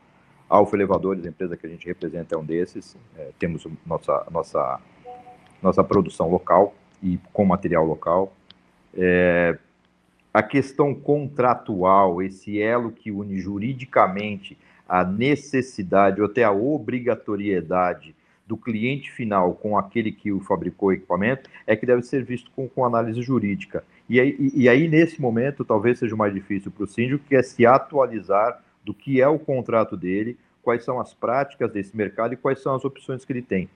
Alfa 0.49 0.75
Elevadores, 0.75 1.25
a 1.25 1.29
empresa 1.29 1.55
que 1.55 1.65
a 1.65 1.69
gente 1.69 1.85
representa, 1.85 2.35
é 2.35 2.37
um 2.37 2.43
desses. 2.43 2.97
É, 3.17 3.29
temos 3.39 3.65
nossa, 3.85 4.25
nossa, 4.29 4.79
nossa 5.61 5.83
produção 5.83 6.29
local 6.29 6.73
e 7.01 7.19
com 7.31 7.45
material 7.45 7.85
local. 7.85 8.33
É, 8.93 9.57
a 10.33 10.43
questão 10.43 10.93
contratual, 10.93 12.21
esse 12.21 12.61
elo 12.61 12.91
que 12.91 13.11
une 13.11 13.39
juridicamente 13.39 14.57
a 14.87 15.03
necessidade 15.05 16.21
ou 16.21 16.27
até 16.27 16.43
a 16.43 16.51
obrigatoriedade 16.51 18.15
do 18.45 18.57
cliente 18.57 19.09
final 19.09 19.53
com 19.53 19.77
aquele 19.77 20.11
que 20.11 20.31
o 20.31 20.41
fabricou 20.41 20.89
o 20.89 20.91
equipamento 20.91 21.49
é 21.65 21.75
que 21.75 21.85
deve 21.85 22.01
ser 22.03 22.25
visto 22.25 22.51
com, 22.51 22.67
com 22.67 22.83
análise 22.83 23.21
jurídica. 23.21 23.85
E 24.11 24.19
aí, 24.19 24.35
e, 24.53 24.67
aí, 24.67 24.89
nesse 24.89 25.21
momento, 25.21 25.63
talvez 25.63 25.97
seja 25.97 26.17
mais 26.17 26.33
difícil 26.33 26.69
para 26.69 26.83
o 26.83 26.87
síndico, 26.87 27.23
que 27.29 27.33
é 27.33 27.41
se 27.41 27.65
atualizar 27.65 28.61
do 28.83 28.93
que 28.93 29.21
é 29.21 29.27
o 29.29 29.39
contrato 29.39 29.95
dele, 29.95 30.37
quais 30.61 30.83
são 30.83 30.99
as 30.99 31.13
práticas 31.13 31.71
desse 31.71 31.95
mercado 31.95 32.33
e 32.33 32.35
quais 32.35 32.61
são 32.61 32.75
as 32.75 32.83
opções 32.83 33.23
que 33.23 33.31
ele 33.31 33.41
tem. 33.41 33.69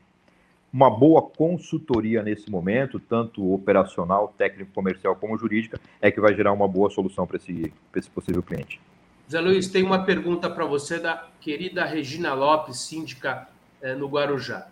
Uma 0.74 0.90
boa 0.90 1.22
consultoria 1.22 2.22
nesse 2.22 2.52
momento, 2.52 3.00
tanto 3.00 3.54
operacional, 3.54 4.36
técnico, 4.38 4.74
comercial 4.74 5.16
como 5.16 5.38
jurídica, 5.38 5.80
é 6.02 6.12
que 6.12 6.20
vai 6.20 6.36
gerar 6.36 6.52
uma 6.52 6.68
boa 6.68 6.90
solução 6.90 7.26
para 7.26 7.38
esse, 7.38 7.72
esse 7.96 8.10
possível 8.10 8.44
cliente. 8.44 8.82
Zé 9.32 9.40
Luiz, 9.40 9.70
tem 9.70 9.84
uma 9.84 10.04
pergunta 10.04 10.50
para 10.50 10.66
você 10.66 11.00
da 11.00 11.30
querida 11.40 11.86
Regina 11.86 12.34
Lopes, 12.34 12.82
síndica 12.82 13.48
eh, 13.82 13.96
no 13.96 14.10
Guarujá. 14.10 14.68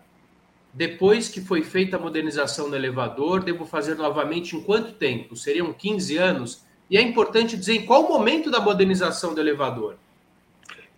Depois 0.74 1.28
que 1.28 1.40
foi 1.40 1.62
feita 1.62 1.96
a 1.96 2.00
modernização 2.00 2.68
do 2.68 2.74
elevador, 2.74 3.44
devo 3.44 3.64
fazer 3.64 3.94
novamente 3.94 4.56
em 4.56 4.60
quanto 4.60 4.92
tempo? 4.92 5.36
Seriam 5.36 5.72
15 5.72 6.16
anos? 6.16 6.64
E 6.90 6.98
é 6.98 7.00
importante 7.00 7.56
dizer 7.56 7.74
em 7.74 7.86
qual 7.86 8.08
momento 8.08 8.50
da 8.50 8.60
modernização 8.60 9.32
do 9.32 9.40
elevador. 9.40 9.94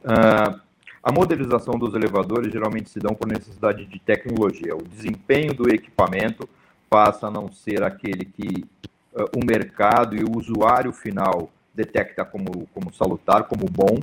Uh, 0.02 0.58
a 1.02 1.12
modernização 1.12 1.78
dos 1.78 1.94
elevadores 1.94 2.50
geralmente 2.50 2.88
se 2.88 2.98
dão 2.98 3.14
por 3.14 3.28
necessidade 3.28 3.84
de 3.84 3.98
tecnologia. 3.98 4.74
O 4.74 4.82
desempenho 4.82 5.52
do 5.52 5.68
equipamento 5.68 6.48
passa 6.88 7.26
a 7.26 7.30
não 7.30 7.52
ser 7.52 7.82
aquele 7.82 8.24
que 8.24 8.64
uh, 9.14 9.28
o 9.36 9.44
mercado 9.44 10.16
e 10.16 10.24
o 10.24 10.38
usuário 10.38 10.90
final 10.90 11.50
detecta 11.74 12.24
como, 12.24 12.66
como 12.72 12.94
salutar, 12.94 13.44
como 13.44 13.66
bom. 13.66 14.00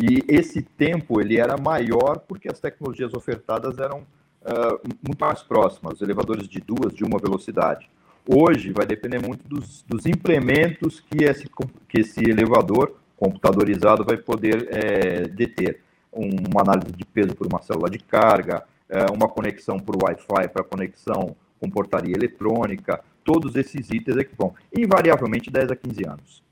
E 0.00 0.24
esse 0.28 0.62
tempo 0.62 1.20
ele 1.20 1.36
era 1.36 1.56
maior 1.60 2.20
porque 2.20 2.48
as 2.48 2.60
tecnologias 2.60 3.12
ofertadas 3.12 3.76
eram 3.78 4.06
uh, 4.42 4.80
muito 5.06 5.20
mais 5.20 5.42
próximas, 5.42 5.94
os 5.94 6.02
elevadores 6.02 6.48
de 6.48 6.60
duas, 6.60 6.94
de 6.94 7.04
uma 7.04 7.18
velocidade. 7.18 7.88
Hoje 8.26 8.72
vai 8.72 8.86
depender 8.86 9.18
muito 9.18 9.46
dos, 9.48 9.82
dos 9.82 10.06
implementos 10.06 11.00
que 11.00 11.24
esse, 11.24 11.48
que 11.88 12.00
esse 12.00 12.20
elevador 12.20 12.96
computadorizado 13.16 14.04
vai 14.04 14.16
poder 14.16 14.68
é, 14.70 15.28
deter 15.28 15.80
uma 16.12 16.62
análise 16.62 16.92
de 16.92 17.04
peso 17.04 17.34
por 17.34 17.46
uma 17.46 17.62
célula 17.62 17.90
de 17.90 17.98
carga, 17.98 18.64
é, 18.88 19.06
uma 19.12 19.28
conexão 19.28 19.78
por 19.78 19.96
Wi-Fi 20.02 20.48
para 20.48 20.64
conexão 20.64 21.36
com 21.60 21.70
portaria 21.70 22.14
eletrônica, 22.14 23.02
todos 23.22 23.54
esses 23.54 23.90
itens 23.90 24.16
é 24.16 24.24
que 24.24 24.34
vão, 24.36 24.54
invariavelmente 24.76 25.50
10 25.50 25.70
a 25.70 25.76
15 25.76 26.06
anos. 26.06 26.42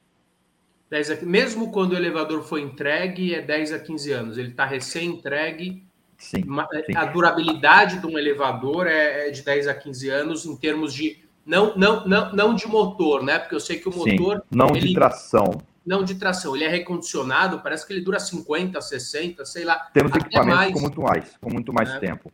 10 0.90 1.10
a, 1.10 1.24
mesmo 1.24 1.70
quando 1.70 1.92
o 1.92 1.96
elevador 1.96 2.42
foi 2.42 2.60
entregue, 2.62 3.34
é 3.34 3.42
10 3.42 3.72
a 3.72 3.78
15 3.78 4.12
anos. 4.12 4.38
Ele 4.38 4.50
está 4.50 4.64
recém-entregue. 4.64 5.82
Sim, 6.18 6.42
sim, 6.42 6.96
A 6.96 7.04
durabilidade 7.06 8.00
de 8.00 8.06
um 8.06 8.18
elevador 8.18 8.88
é, 8.88 9.28
é, 9.28 9.30
de 9.30 9.40
10 9.42 9.68
a 9.68 9.74
15 9.74 10.08
anos 10.10 10.44
em 10.44 10.56
termos 10.56 10.92
de. 10.92 11.18
Não, 11.46 11.74
não, 11.76 12.06
não, 12.06 12.32
não 12.32 12.54
de 12.54 12.66
motor, 12.66 13.22
né? 13.22 13.38
Porque 13.38 13.54
eu 13.54 13.60
sei 13.60 13.78
que 13.78 13.88
o 13.88 13.94
motor. 13.94 14.36
Sim, 14.36 14.42
não 14.50 14.74
ele, 14.74 14.88
de 14.88 14.94
tração 14.94 15.62
não 15.88 16.04
de 16.04 16.16
tração, 16.16 16.54
ele 16.54 16.64
é 16.64 16.68
recondicionado, 16.68 17.60
parece 17.60 17.86
que 17.86 17.94
ele 17.94 18.02
dura 18.02 18.20
50, 18.20 18.78
60, 18.78 19.46
sei 19.46 19.64
lá. 19.64 19.88
Temos 19.94 20.14
equipamentos 20.14 20.54
mais. 20.54 20.72
com 20.74 20.80
muito 20.80 21.00
mais, 21.00 21.36
com 21.40 21.50
muito 21.50 21.72
mais 21.72 21.88
é. 21.88 21.98
tempo. 21.98 22.30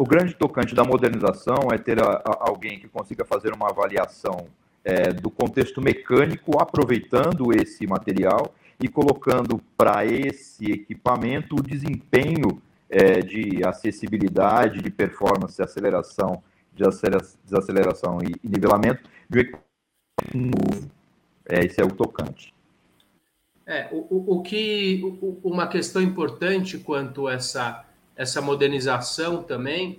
O 0.00 0.06
grande 0.06 0.34
tocante 0.34 0.72
da 0.72 0.84
modernização 0.84 1.68
é 1.72 1.78
ter 1.78 2.00
a, 2.00 2.22
a, 2.24 2.48
alguém 2.48 2.78
que 2.78 2.86
consiga 2.86 3.24
fazer 3.24 3.52
uma 3.52 3.70
avaliação 3.70 4.46
é, 4.84 5.12
do 5.12 5.30
contexto 5.30 5.82
mecânico, 5.82 6.60
aproveitando 6.60 7.52
esse 7.52 7.86
material 7.88 8.54
e 8.80 8.86
colocando 8.86 9.60
para 9.76 10.06
esse 10.06 10.70
equipamento 10.70 11.56
o 11.56 11.62
desempenho 11.62 12.62
é, 12.92 13.22
de 13.22 13.64
acessibilidade, 13.64 14.82
de 14.82 14.90
performance, 14.90 15.56
de 15.56 15.62
aceleração, 15.62 16.42
de 16.74 16.84
desaceleração 17.42 18.18
e, 18.22 18.34
e 18.44 18.48
nivelamento 18.48 19.02
de 19.28 19.38
um 19.38 19.40
equipamento 19.40 19.64
novo. 20.34 20.90
É, 21.48 21.64
esse 21.64 21.80
é 21.80 21.84
o 21.84 21.90
tocante. 21.90 22.52
É, 23.66 23.88
o, 23.90 24.36
o 24.36 24.42
que 24.42 25.00
o, 25.22 25.40
uma 25.42 25.66
questão 25.66 26.02
importante 26.02 26.78
quanto 26.78 27.28
a 27.28 27.32
essa, 27.32 27.84
essa 28.14 28.42
modernização 28.42 29.42
também 29.42 29.98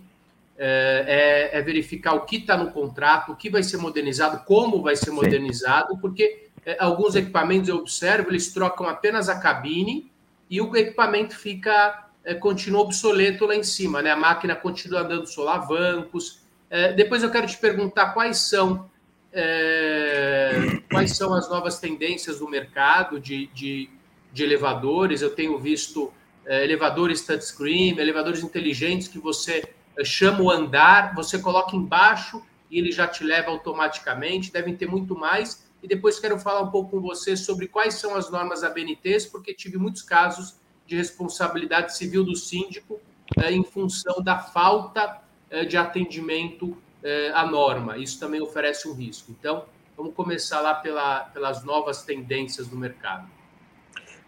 é, 0.55 1.50
é, 1.51 1.57
é 1.57 1.62
verificar 1.63 2.13
o 2.13 2.25
que 2.25 2.35
está 2.35 2.55
no 2.55 2.71
contrato, 2.71 3.31
o 3.31 3.35
que 3.35 3.50
vai 3.50 3.63
ser 3.63 3.77
modernizado, 3.77 4.45
como 4.45 4.83
vai 4.83 4.95
ser 4.95 5.09
modernizado, 5.09 5.95
Sim. 5.95 6.00
porque 6.00 6.50
é, 6.63 6.77
alguns 6.79 7.15
equipamentos 7.15 7.69
eu 7.69 7.77
observo, 7.77 8.29
eles 8.29 8.53
trocam 8.53 8.88
apenas 8.88 9.29
a 9.29 9.39
cabine 9.39 10.12
e 10.47 10.62
o 10.62 10.75
equipamento 10.75 11.35
fica 11.35 12.02
é, 12.24 12.34
continua 12.34 12.82
obsoleto 12.82 13.46
lá 13.46 13.56
em 13.56 13.63
cima, 13.63 14.01
né? 14.01 14.12
A 14.12 14.15
máquina 14.15 14.56
continua 14.56 15.03
dando 15.03 15.27
solavancos. 15.27 16.42
É, 16.70 16.94
depois 16.94 17.22
eu 17.22 17.30
quero 17.30 17.48
te 17.48 17.58
perguntar 17.58 18.13
quais 18.13 18.38
são 18.38 18.89
é, 19.32 20.80
quais 20.92 21.18
são 21.18 21.34
as 21.34 21.50
novas 21.50 21.80
tendências 21.80 22.39
do 22.39 22.48
mercado 22.48 23.20
de, 23.20 23.48
de, 23.48 23.89
de 24.32 24.44
elevadores. 24.44 25.22
Eu 25.22 25.32
tenho 25.32 25.58
visto 25.58 26.13
é, 26.46 26.63
elevadores 26.63 27.25
touchscreen, 27.25 27.98
elevadores 27.98 28.44
inteligentes 28.44 29.08
que 29.08 29.20
você 29.20 29.63
é, 29.98 30.06
chama 30.06 30.42
o 30.42 30.51
andar, 30.51 31.15
você 31.15 31.39
coloca 31.39 31.75
embaixo 31.75 32.44
e 32.70 32.77
ele 32.77 32.92
já 32.92 33.08
te 33.08 33.24
leva 33.24 33.50
automaticamente. 33.50 34.51
Devem 34.51 34.75
ter 34.75 34.88
muito 34.88 35.15
mais. 35.18 35.68
E 35.82 35.88
depois 35.88 36.20
quero 36.20 36.39
falar 36.39 36.62
um 36.62 36.72
pouco 36.72 36.92
com 36.92 37.01
você 37.01 37.36
sobre 37.36 37.68
quais 37.68 37.96
são 37.96 38.15
as 38.15 38.32
normas 38.32 38.63
ABNTs, 38.63 39.25
porque 39.25 39.53
tive 39.53 39.77
muitos 39.77 40.01
casos 40.01 40.56
de 40.85 40.95
responsabilidade 40.95 41.95
civil 41.95 42.23
do 42.23 42.35
síndico 42.35 42.99
é, 43.37 43.51
em 43.51 43.63
função 43.63 44.21
da 44.21 44.37
falta 44.37 45.21
é, 45.49 45.65
de 45.65 45.77
atendimento 45.77 46.77
é, 47.01 47.31
a 47.33 47.45
norma. 47.45 47.97
Isso 47.97 48.19
também 48.19 48.41
oferece 48.41 48.87
um 48.87 48.93
risco. 48.93 49.31
Então, 49.31 49.65
vamos 49.95 50.13
começar 50.13 50.61
lá 50.61 50.75
pela, 50.75 51.21
pelas 51.25 51.63
novas 51.63 52.03
tendências 52.03 52.67
do 52.67 52.77
mercado. 52.77 53.27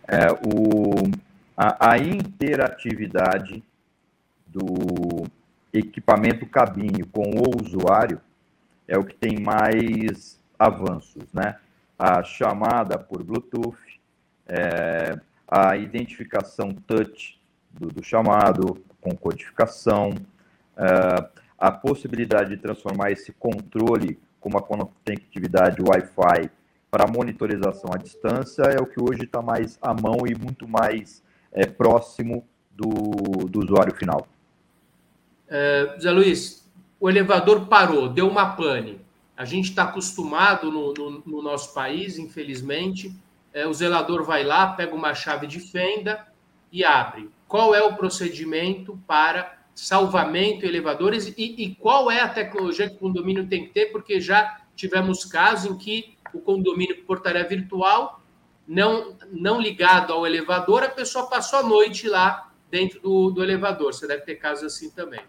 É, 0.08 0.32
o, 0.32 1.12
a, 1.58 1.92
a 1.92 1.98
interatividade 1.98 3.64
do 4.48 5.26
equipamento 5.74 6.46
cabine 6.46 7.04
com 7.04 7.24
o 7.24 7.62
usuário 7.62 8.22
é 8.88 8.98
o 8.98 9.04
que 9.04 9.16
tem 9.16 9.40
mais 9.40 10.40
avanços, 10.58 11.24
né? 11.34 11.58
A 11.98 12.24
chamada 12.24 12.98
por 12.98 13.24
Bluetooth, 13.24 13.78
é, 14.48 15.20
a 15.48 15.78
identificação 15.78 16.74
touch 16.88 17.40
do, 17.72 17.88
do 17.88 18.04
chamado 18.04 18.84
com 19.02 19.16
codificação, 19.16 20.14
é, 20.78 21.30
a 21.58 21.72
possibilidade 21.72 22.50
de 22.50 22.58
transformar 22.58 23.12
esse 23.12 23.32
controle 23.34 24.20
com 24.40 24.50
uma 24.50 24.62
conectividade 24.62 25.82
Wi-Fi 25.82 26.50
para 26.90 27.08
monitorização 27.08 27.92
à 27.94 27.98
distância 27.98 28.64
é 28.64 28.82
o 28.82 28.86
que 28.86 29.02
hoje 29.02 29.24
está 29.24 29.42
mais 29.42 29.78
à 29.82 29.94
mão 29.94 30.20
e 30.26 30.34
muito 30.36 30.68
mais 30.68 31.24
é, 31.52 31.66
próximo 31.66 32.46
do, 32.72 32.90
do 33.48 33.60
usuário 33.60 33.96
final. 33.96 34.28
É, 35.48 35.98
Zé 36.00 36.12
Luiz, 36.12 36.70
o 37.00 37.10
elevador 37.10 37.68
parou, 37.68 38.10
deu 38.10 38.28
uma 38.28 38.56
pane. 38.56 39.00
A 39.38 39.46
gente 39.46 39.70
está 39.70 39.84
acostumado 39.84 40.72
no, 40.72 40.94
no, 40.94 41.24
no, 41.26 41.42
nosso 41.42 41.74
país, 41.74 42.18
infelizmente. 42.18 43.14
É, 43.56 43.66
o 43.66 43.74
zelador 43.74 44.26
vai 44.26 44.44
lá, 44.44 44.74
pega 44.74 44.94
uma 44.94 45.14
chave 45.14 45.48
de 45.48 45.62
fenda 45.62 46.28
e 46.70 46.84
abre. 46.84 47.30
Qual 47.48 47.74
é 47.74 47.82
o 47.82 47.96
procedimento 47.96 49.00
para 49.08 49.58
salvamento, 49.74 50.66
elevadores 50.66 51.34
e, 51.38 51.56
e, 51.64 51.76
qual 51.76 52.12
é 52.12 52.20
a 52.20 52.28
tecnologia 52.28 52.90
que 52.90 52.98
o 52.98 53.00
condomínio 53.00 53.48
tem 53.48 53.66
que 53.66 53.74
ter, 53.74 53.94
porque 53.94 54.20
já 54.20 54.60
tivemos 54.76 55.24
casos 55.24 55.72
em 55.72 55.78
que 55.78 56.18
o 56.34 56.40
condomínio 56.40 57.02
portaria 57.06 57.48
virtual, 57.48 58.22
não, 58.68 59.16
não 59.32 59.62
ligado 59.62 60.12
ao 60.12 60.28
elevador, 60.28 60.84
a 60.84 60.90
pessoa 60.90 61.30
passou 61.30 61.60
a 61.60 61.64
noite 61.64 62.10
lá 62.10 62.52
dentro 62.70 63.00
do, 63.00 63.32
do 63.32 63.42
elevador. 63.42 63.94
Você 63.94 64.06
deve 64.06 64.24
ter 64.24 64.36
casos 64.36 64.66
assim 64.66 64.90
também. 64.90 65.22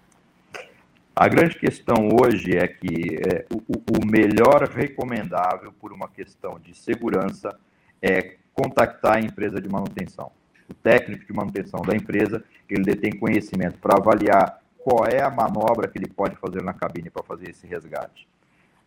A 1.14 1.28
grande 1.28 1.56
questão 1.61 2.09
hoje 2.21 2.56
é 2.56 2.66
que 2.66 3.18
é, 3.25 3.47
o, 3.52 3.59
o 3.99 4.04
melhor 4.04 4.68
recomendável 4.68 5.73
por 5.73 5.92
uma 5.92 6.09
questão 6.09 6.59
de 6.59 6.76
segurança 6.76 7.56
é 8.00 8.37
contactar 8.55 9.17
a 9.17 9.21
empresa 9.21 9.61
de 9.61 9.69
manutenção 9.69 10.31
o 10.69 10.75
técnico 10.75 11.25
de 11.25 11.33
manutenção 11.33 11.81
da 11.83 11.95
empresa, 11.95 12.43
ele 12.69 12.83
detém 12.83 13.17
conhecimento 13.17 13.79
para 13.79 13.97
avaliar 13.97 14.61
qual 14.79 15.07
é 15.07 15.23
a 15.23 15.31
manobra 15.31 15.88
que 15.88 15.99
ele 15.99 16.09
pode 16.09 16.37
fazer 16.37 16.62
na 16.62 16.73
cabine 16.73 17.11
para 17.11 17.23
fazer 17.23 17.50
esse 17.50 17.67
resgate. 17.67 18.29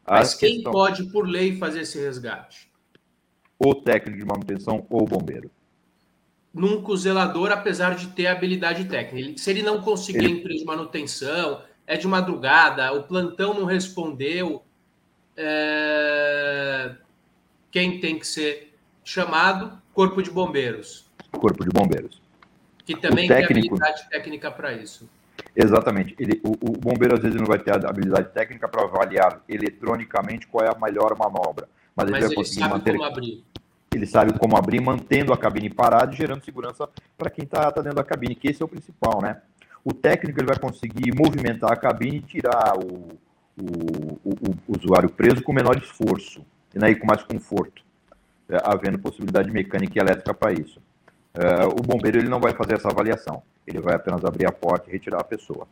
Mas 0.07 0.33
quem 0.33 0.55
questão... 0.55 0.71
pode, 0.71 1.03
por 1.11 1.27
lei, 1.27 1.57
fazer 1.57 1.81
esse 1.81 1.99
resgate? 1.99 2.69
ou 3.61 3.75
técnico 3.75 4.17
de 4.17 4.23
manutenção 4.23 4.87
ou 4.89 5.05
bombeiro. 5.05 5.51
Nunca 6.53 6.93
o 6.93 6.97
zelador, 6.97 7.51
apesar 7.51 7.93
de 7.93 8.07
ter 8.07 8.27
habilidade 8.27 8.85
técnica. 8.85 9.37
Se 9.37 9.49
ele 9.49 9.61
não 9.61 9.81
conseguir 9.81 10.23
ele... 10.23 10.39
empresa 10.39 10.59
de 10.59 10.65
manutenção, 10.65 11.61
é 11.85 11.97
de 11.97 12.07
madrugada, 12.07 12.93
o 12.93 13.03
plantão 13.03 13.53
não 13.53 13.65
respondeu, 13.65 14.63
é... 15.35 16.95
quem 17.69 17.99
tem 17.99 18.17
que 18.17 18.25
ser 18.25 18.68
chamado? 19.09 19.81
Corpo 19.93 20.21
de 20.21 20.29
Bombeiros. 20.29 21.09
Corpo 21.31 21.63
de 21.63 21.71
Bombeiros. 21.71 22.21
Que 22.85 22.95
também 22.95 23.27
técnico... 23.27 23.53
tem 23.53 23.85
habilidade 23.85 24.09
técnica 24.09 24.51
para 24.51 24.73
isso. 24.73 25.09
Exatamente. 25.55 26.15
Ele, 26.19 26.39
o, 26.43 26.51
o, 26.51 26.71
bombeiro 26.77 27.15
às 27.15 27.21
vezes 27.21 27.39
não 27.39 27.47
vai 27.47 27.59
ter 27.59 27.71
a 27.71 27.89
habilidade 27.89 28.29
técnica 28.29 28.67
para 28.67 28.83
avaliar 28.83 29.41
eletronicamente 29.49 30.47
qual 30.47 30.65
é 30.65 30.69
a 30.69 30.79
melhor 30.79 31.17
manobra, 31.17 31.67
mas, 31.95 32.05
mas 32.05 32.09
ele 32.09 32.19
vai 32.19 32.29
ele 32.29 32.35
conseguir 32.35 32.59
sabe 32.59 32.73
manter. 32.73 32.91
Como 32.91 33.03
abrir. 33.03 33.43
Ele 33.95 34.05
sabe 34.05 34.37
como 34.37 34.57
abrir, 34.57 34.79
mantendo 34.79 35.33
a 35.33 35.37
cabine 35.37 35.69
parada 35.69 36.13
e 36.13 36.17
gerando 36.17 36.45
segurança 36.45 36.87
para 37.17 37.31
quem 37.31 37.45
está 37.45 37.71
tá 37.71 37.81
dentro 37.81 37.95
da 37.95 38.03
cabine, 38.03 38.35
que 38.35 38.47
esse 38.47 38.61
é 38.61 38.65
o 38.65 38.69
principal, 38.69 39.21
né? 39.21 39.41
O 39.83 39.91
técnico 39.91 40.39
ele 40.39 40.47
vai 40.47 40.59
conseguir 40.59 41.15
movimentar 41.15 41.71
a 41.71 41.75
cabine 41.75 42.17
e 42.17 42.21
tirar 42.21 42.77
o, 42.77 43.17
o, 43.57 44.19
o, 44.23 44.55
o 44.67 44.77
usuário 44.77 45.09
preso 45.09 45.41
com 45.41 45.51
menor 45.51 45.77
esforço 45.77 46.45
né, 46.75 46.91
e 46.91 46.95
com 46.95 47.07
mais 47.07 47.23
conforto, 47.23 47.81
havendo 48.63 48.99
possibilidade 48.99 49.51
mecânica 49.51 49.93
e 49.97 50.01
elétrica 50.01 50.33
para 50.33 50.53
isso. 50.53 50.81
É, 51.33 51.65
o 51.65 51.75
bombeiro 51.75 52.17
ele 52.17 52.29
não 52.29 52.39
vai 52.39 52.53
fazer 52.53 52.75
essa 52.75 52.89
avaliação. 52.89 53.43
Ele 53.65 53.79
vai 53.79 53.95
apenas 53.95 54.23
abrir 54.25 54.47
a 54.47 54.51
porta 54.51 54.89
e 54.89 54.91
retirar 54.91 55.19
a 55.19 55.23
pessoa. 55.23 55.67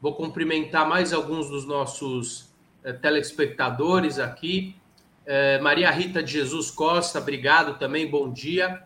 Vou 0.00 0.14
cumprimentar 0.14 0.88
mais 0.88 1.12
alguns 1.12 1.50
dos 1.50 1.66
nossos 1.66 2.48
eh, 2.82 2.94
telespectadores 2.94 4.18
aqui. 4.18 4.74
Maria 5.62 5.88
Rita 5.92 6.20
de 6.20 6.32
Jesus 6.32 6.72
Costa, 6.72 7.20
obrigado 7.20 7.78
também, 7.78 8.10
bom 8.10 8.32
dia. 8.32 8.82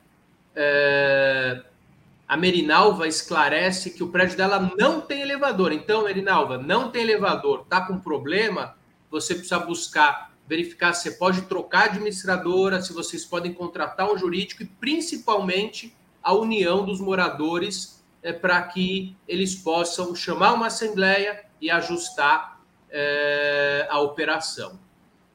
A 2.26 2.36
Merinalva 2.36 3.06
esclarece 3.06 3.90
que 3.90 4.02
o 4.02 4.08
prédio 4.08 4.36
dela 4.36 4.72
não 4.76 5.00
tem 5.00 5.20
elevador. 5.20 5.72
Então, 5.72 6.04
Merinalva, 6.04 6.56
não 6.58 6.90
tem 6.90 7.02
elevador, 7.02 7.64
tá 7.66 7.82
com 7.82 7.98
problema, 7.98 8.74
você 9.10 9.34
precisa 9.34 9.58
buscar, 9.58 10.32
verificar 10.46 10.92
se 10.92 11.10
você 11.10 11.16
pode 11.16 11.42
trocar 11.42 11.84
administradora, 11.84 12.82
se 12.82 12.92
vocês 12.92 13.24
podem 13.24 13.52
contratar 13.52 14.12
um 14.12 14.18
jurídico 14.18 14.62
e 14.62 14.66
principalmente 14.66 15.94
a 16.22 16.32
união 16.32 16.84
dos 16.84 17.00
moradores 17.00 18.02
é, 18.22 18.32
para 18.32 18.62
que 18.62 19.16
eles 19.26 19.54
possam 19.54 20.14
chamar 20.14 20.54
uma 20.54 20.66
assembleia 20.66 21.44
e 21.60 21.70
ajustar 21.70 22.60
é, 22.90 23.86
a 23.90 24.00
operação. 24.00 24.78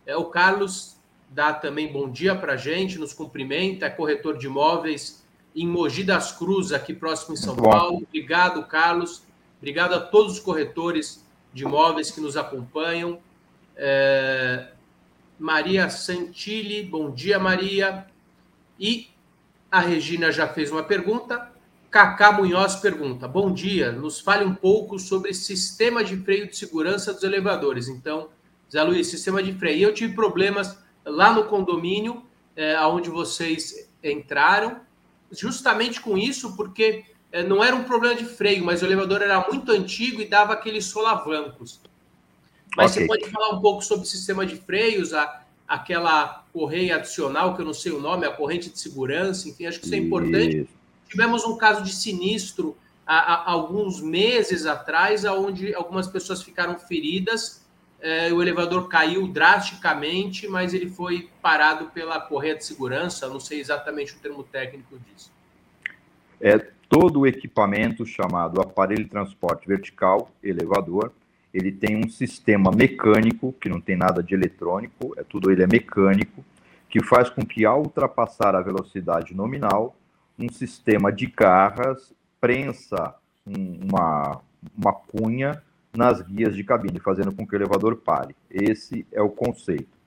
É, 0.06 0.16
o 0.16 0.26
Carlos 0.26 0.98
dá 1.30 1.54
também 1.54 1.92
bom 1.92 2.10
dia 2.10 2.36
para 2.36 2.54
a 2.54 2.58
gente, 2.58 2.98
nos 2.98 3.14
cumprimenta, 3.14 3.86
é 3.86 3.90
corretor 3.90 4.38
de 4.38 4.48
imóveis 4.48 5.24
em 5.56 5.68
Mogi 5.68 6.04
das 6.04 6.32
Cruzes, 6.32 6.72
aqui 6.72 6.94
próximo 6.94 7.34
em 7.34 7.38
São 7.38 7.56
Muito 7.56 7.70
Paulo. 7.70 8.00
Bom. 8.00 8.04
Obrigado, 8.08 8.66
Carlos. 8.66 9.24
Obrigado 9.58 9.94
a 9.94 10.00
todos 10.00 10.34
os 10.34 10.40
corretores 10.40 11.26
de 11.54 11.64
imóveis 11.64 12.12
que 12.12 12.22
nos 12.22 12.38
acompanham. 12.38 13.20
É, 13.76 14.70
Maria 15.40 15.90
Santilli, 15.90 16.84
bom 16.84 17.12
dia, 17.12 17.40
Maria. 17.40 18.06
E 18.78 19.08
a 19.72 19.80
Regina 19.80 20.32
já 20.34 20.48
fez 20.50 20.70
uma 20.70 20.84
pergunta. 20.84 21.50
Cacá 21.90 22.34
Munhoz 22.34 22.76
pergunta: 22.76 23.26
Bom 23.26 23.54
dia, 23.54 23.92
nos 23.92 24.20
fale 24.20 24.44
um 24.44 24.54
pouco 24.54 25.00
sobre 25.00 25.34
sistema 25.34 26.04
de 26.04 26.18
freio 26.18 26.48
de 26.48 26.58
segurança 26.58 27.14
dos 27.14 27.24
elevadores. 27.24 27.88
Então, 27.88 28.30
Zé 28.70 28.84
Luiz, 28.84 29.08
sistema 29.08 29.42
de 29.42 29.54
freio. 29.54 29.88
Eu 29.88 29.94
tive 29.94 30.14
problemas 30.14 30.78
lá 31.06 31.32
no 31.32 31.46
condomínio, 31.46 32.22
é, 32.54 32.78
onde 32.82 33.10
vocês 33.10 33.90
entraram, 34.04 34.82
justamente 35.32 36.02
com 36.02 36.18
isso, 36.18 36.56
porque 36.58 37.06
é, 37.32 37.44
não 37.44 37.64
era 37.64 37.76
um 37.76 37.84
problema 37.86 38.16
de 38.16 38.26
freio, 38.26 38.66
mas 38.66 38.82
o 38.82 38.86
elevador 38.86 39.22
era 39.22 39.48
muito 39.50 39.72
antigo 39.72 40.22
e 40.22 40.26
dava 40.26 40.52
aqueles 40.52 40.86
solavancos. 40.86 41.82
Mas 42.76 42.92
okay. 42.92 43.04
você 43.04 43.08
pode 43.08 43.32
falar 43.32 43.50
um 43.56 43.62
pouco 43.62 43.82
sobre 43.82 44.06
o 44.06 44.08
sistema 44.08 44.46
de 44.46 44.56
freios, 44.56 45.14
a, 45.14 45.44
aquela 45.68 46.46
correia 46.54 46.96
adicional, 46.96 47.56
que 47.56 47.62
eu 47.62 47.66
não 47.66 47.74
sei 47.74 47.92
o 47.92 48.00
nome, 48.00 48.26
a 48.26 48.32
corrente 48.32 48.70
de 48.70 48.80
segurança, 48.80 49.48
enfim, 49.48 49.66
acho 49.66 49.80
que 49.80 49.86
isso 49.86 49.96
é 49.96 49.98
importante. 49.98 50.62
Isso 50.62 50.80
Tivemos 51.10 51.44
um 51.44 51.58
caso 51.58 51.84
de 51.84 51.92
sinistro 51.92 52.78
há, 53.06 53.18
há 53.18 53.52
alguns 53.52 54.00
meses 54.00 54.68
atrás, 54.68 55.26
onde 55.26 55.74
algumas 55.74 56.08
pessoas 56.08 56.44
ficaram 56.44 56.78
feridas. 56.78 57.66
É, 58.00 58.32
o 58.32 58.42
elevador 58.42 58.88
caiu 58.88 59.28
drasticamente, 59.28 60.48
mas 60.48 60.74
ele 60.74 60.88
foi 60.88 61.30
parado 61.42 61.88
pela 61.88 62.22
correia 62.22 62.56
de 62.56 62.64
segurança. 62.64 63.28
Não 63.28 63.40
sei 63.40 63.60
exatamente 63.60 64.14
o 64.14 64.20
termo 64.20 64.44
técnico 64.44 65.00
disso. 65.00 65.32
É 66.40 66.60
todo 66.88 67.22
o 67.22 67.28
equipamento 67.28 68.06
chamado 68.06 68.62
aparelho 68.62 69.04
de 69.04 69.10
transporte 69.10 69.68
vertical, 69.68 70.32
elevador, 70.44 71.12
ele 71.54 71.72
tem 71.72 71.96
um 71.96 72.10
sistema 72.10 72.72
mecânico, 72.72 73.54
que 73.54 73.70
não 73.70 73.82
tem 73.82 73.96
nada 73.96 74.22
de 74.22 74.34
eletrônico, 74.34 75.14
é 75.18 75.24
tudo 75.24 75.52
ele 75.52 75.64
é 75.64 75.68
mecânico, 75.68 76.44
que 76.90 77.04
faz 77.04 77.30
com 77.30 77.46
que 77.46 77.66
ao 77.66 77.82
ultrapassar 77.82 78.56
a 78.56 78.62
velocidade 78.62 79.36
nominal, 79.36 79.96
um 80.38 80.50
sistema 80.50 81.12
de 81.12 81.28
garras 81.28 82.14
prensa 82.40 83.16
uma, 83.46 84.42
uma 84.78 84.94
cunha 84.94 85.62
nas 85.96 86.22
guias 86.22 86.56
de 86.56 86.64
cabine, 86.64 87.00
fazendo 87.00 87.34
com 87.34 87.46
que 87.46 87.56
o 87.56 87.58
elevador 87.58 87.96
pare. 87.98 88.36
Esse 88.50 89.06
é 89.12 89.22
o 89.22 89.30
conceito. 89.30 89.98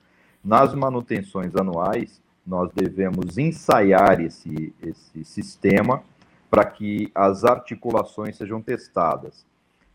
Nas 0.43 0.75
manutenções 0.75 1.55
anuais, 1.55 2.23
nós 2.47 2.71
devemos 2.75 3.39
ensaiar 3.39 4.21
esse, 4.21 4.75
esse 4.83 5.25
sistema 5.25 6.03
para 6.51 6.65
que 6.65 7.11
as 7.15 7.45
articulações 7.45 8.37
sejam 8.37 8.61
testadas. 8.61 9.47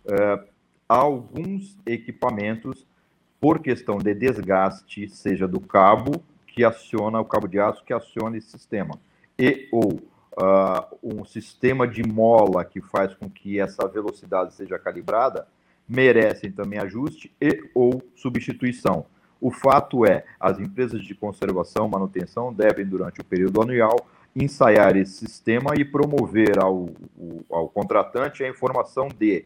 Uh, 0.05 0.43
alguns 0.88 1.78
equipamentos, 1.86 2.86
por 3.39 3.60
questão 3.60 3.97
de 3.97 4.13
desgaste, 4.13 5.10
seja 5.10 5.47
do 5.47 5.60
cabo 5.60 6.23
que 6.47 6.63
aciona, 6.63 7.19
o 7.19 7.26
cabo 7.26 7.47
de 7.47 7.60
aço 7.60 7.84
que 7.86 7.93
aciona 7.93 8.38
esse 8.38 8.50
sistema, 8.50 9.00
e 9.38 9.67
ou 9.71 9.93
uh, 9.93 10.97
um 11.04 11.23
sistema 11.23 11.88
de 11.88 12.04
mola 12.04 12.65
que 12.65 12.82
faz 12.82 13.13
com 13.13 13.30
que 13.30 13.60
essa 13.60 13.88
velocidade 13.88 14.54
seja 14.54 14.80
calibrada, 14.80 15.47
merecem 15.88 16.52
também 16.52 16.80
ajuste 16.80 17.32
e 17.39 17.69
ou 17.73 18.04
substituição. 18.15 19.06
O 19.39 19.52
fato 19.52 20.06
é, 20.06 20.26
as 20.39 20.60
empresas 20.60 21.04
de 21.04 21.13
conservação, 21.13 21.88
manutenção 21.88 22.52
devem, 22.52 22.86
durante 22.86 23.21
o 23.21 23.26
período 23.26 23.62
anual, 23.62 24.08
ensaiar 24.36 24.97
esse 24.97 25.13
sistema 25.13 25.73
e 25.78 25.86
promover 25.86 26.60
ao, 26.60 26.89
ao 27.50 27.69
contratante 27.69 28.43
a 28.43 28.50
informação 28.50 29.08
de 29.08 29.45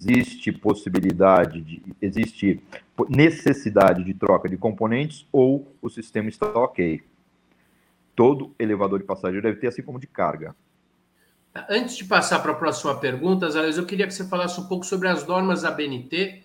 existe 0.00 0.52
possibilidade 0.52 1.60
de 1.60 1.82
existe 2.02 2.62
necessidade 3.08 4.04
de 4.04 4.14
troca 4.14 4.48
de 4.48 4.56
componentes 4.56 5.26
ou 5.32 5.74
o 5.80 5.88
sistema 5.88 6.28
está 6.28 6.46
ok 6.46 7.02
todo 8.16 8.54
elevador 8.58 8.98
de 8.98 9.04
passageiro 9.04 9.42
deve 9.42 9.60
ter, 9.60 9.68
assim 9.68 9.82
como 9.82 10.00
de 10.00 10.06
carga. 10.06 10.56
Antes 11.68 11.96
de 11.96 12.04
passar 12.04 12.40
para 12.40 12.52
a 12.52 12.54
próxima 12.54 12.98
pergunta, 12.98 13.48
Zales, 13.50 13.76
eu 13.76 13.86
queria 13.86 14.06
que 14.06 14.14
você 14.14 14.26
falasse 14.26 14.58
um 14.58 14.66
pouco 14.66 14.84
sobre 14.84 15.08
as 15.08 15.26
normas 15.26 15.62
da 15.62 15.70
BNT 15.70 16.42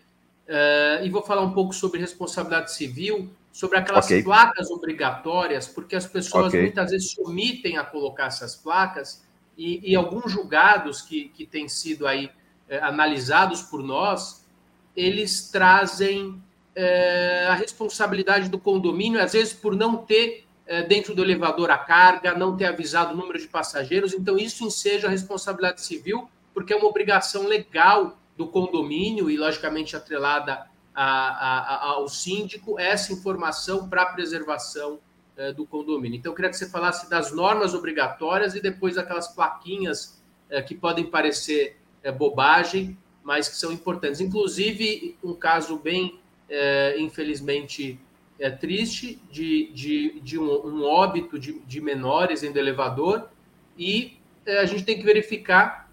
uh, 0.47 1.03
e 1.03 1.09
vou 1.09 1.23
falar 1.23 1.41
um 1.41 1.51
pouco 1.51 1.73
sobre 1.73 1.99
responsabilidade 1.99 2.73
civil, 2.73 3.29
sobre 3.51 3.77
aquelas 3.77 4.05
okay. 4.05 4.23
placas 4.23 4.69
obrigatórias, 4.69 5.67
porque 5.67 5.95
as 5.95 6.05
pessoas 6.05 6.47
okay. 6.47 6.61
muitas 6.61 6.91
vezes 6.91 7.11
se 7.11 7.21
omitem 7.21 7.77
a 7.77 7.83
colocar 7.83 8.27
essas 8.27 8.55
placas 8.55 9.25
e, 9.57 9.91
e 9.91 9.95
alguns 9.95 10.31
julgados 10.31 11.01
que, 11.01 11.29
que 11.29 11.45
têm 11.45 11.67
sido 11.67 12.07
aí 12.07 12.29
uh, 12.71 12.85
analisados 12.85 13.61
por 13.61 13.83
nós, 13.83 14.47
eles 14.95 15.49
trazem 15.51 16.29
uh, 16.29 17.49
a 17.49 17.53
responsabilidade 17.53 18.49
do 18.49 18.57
condomínio, 18.57 19.21
às 19.21 19.33
vezes 19.33 19.53
por 19.53 19.75
não 19.75 19.97
ter 19.97 20.47
é, 20.71 20.81
dentro 20.83 21.13
do 21.13 21.21
elevador 21.21 21.69
a 21.69 21.77
carga, 21.77 22.33
não 22.33 22.55
ter 22.55 22.63
avisado 22.63 23.13
o 23.13 23.17
número 23.17 23.37
de 23.37 23.45
passageiros. 23.45 24.13
Então, 24.13 24.37
isso 24.37 24.63
enseja 24.63 25.07
a 25.07 25.09
responsabilidade 25.09 25.81
civil, 25.81 26.29
porque 26.53 26.71
é 26.71 26.77
uma 26.77 26.87
obrigação 26.87 27.45
legal 27.45 28.17
do 28.37 28.47
condomínio 28.47 29.29
e, 29.29 29.35
logicamente, 29.35 29.97
atrelada 29.97 30.65
a, 30.95 31.03
a, 31.03 31.85
ao 31.89 32.07
síndico, 32.07 32.79
essa 32.79 33.11
informação 33.11 33.89
para 33.89 34.03
a 34.03 34.05
preservação 34.05 34.99
é, 35.35 35.51
do 35.51 35.65
condomínio. 35.65 36.17
Então, 36.17 36.31
eu 36.31 36.35
queria 36.37 36.49
que 36.49 36.55
você 36.55 36.69
falasse 36.69 37.09
das 37.09 37.33
normas 37.33 37.73
obrigatórias 37.73 38.55
e 38.55 38.61
depois 38.61 38.97
aquelas 38.97 39.27
plaquinhas 39.27 40.23
é, 40.49 40.61
que 40.61 40.73
podem 40.73 41.05
parecer 41.05 41.80
é, 42.03 42.11
bobagem, 42.11 42.97
mas 43.23 43.47
que 43.47 43.55
são 43.55 43.71
importantes. 43.71 44.19
Inclusive, 44.19 45.17
um 45.23 45.33
caso 45.33 45.77
bem, 45.77 46.19
é, 46.49 46.95
infelizmente, 46.99 47.99
é, 48.39 48.49
triste 48.49 49.21
de, 49.31 49.71
de, 49.71 50.19
de 50.21 50.39
um, 50.39 50.49
um, 50.49 50.83
óbito 50.83 51.37
de, 51.37 51.59
de 51.59 51.79
menores 51.79 52.41
dentro 52.41 52.55
do 52.55 52.59
elevador 52.59 53.29
e 53.77 54.17
é, 54.45 54.59
a 54.59 54.65
gente 54.65 54.83
tem 54.83 54.97
que 54.97 55.03
verificar 55.03 55.89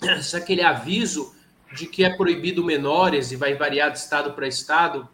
se 0.22 0.34
aquele 0.34 0.62
aviso 0.62 1.34
de 1.74 1.86
que 1.86 2.02
é 2.04 2.16
proibido 2.16 2.64
menores 2.64 3.30
e 3.30 3.36
vai 3.36 3.54
variar 3.54 3.90
de 3.90 3.98
estado 3.98 4.32
para 4.32 4.46
estado 4.46 5.08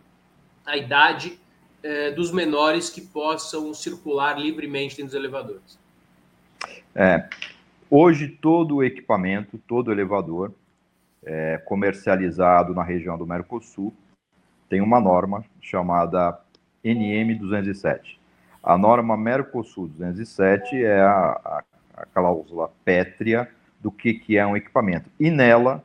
a 0.64 0.76
idade 0.76 1.38
é, 1.82 2.10
dos 2.10 2.30
menores 2.30 2.90
que 2.90 3.00
possam 3.00 3.72
circular 3.74 4.38
livremente 4.38 4.96
dentro 4.96 5.12
dos 5.12 5.14
elevadores? 5.14 5.78
É, 6.94 7.28
hoje, 7.90 8.28
todo 8.28 8.76
o 8.76 8.84
equipamento, 8.84 9.58
todo 9.58 9.92
elevador 9.92 10.52
é, 11.24 11.58
comercializado 11.64 12.74
na 12.74 12.82
região 12.82 13.18
do 13.18 13.26
Mercosul 13.26 13.94
tem 14.68 14.80
uma 14.80 15.00
norma 15.00 15.44
chamada 15.60 16.38
NM207. 16.84 18.18
A 18.62 18.76
norma 18.76 19.16
Mercosul 19.16 19.88
207 19.88 20.84
é 20.84 21.00
a, 21.00 21.40
a, 21.44 21.64
a 21.96 22.06
cláusula 22.06 22.70
pétrea 22.84 23.48
do 23.80 23.90
que, 23.90 24.14
que 24.14 24.36
é 24.36 24.46
um 24.46 24.56
equipamento. 24.56 25.10
E 25.18 25.30
nela, 25.30 25.82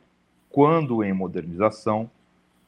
quando 0.50 1.02
em 1.02 1.12
modernização, 1.12 2.10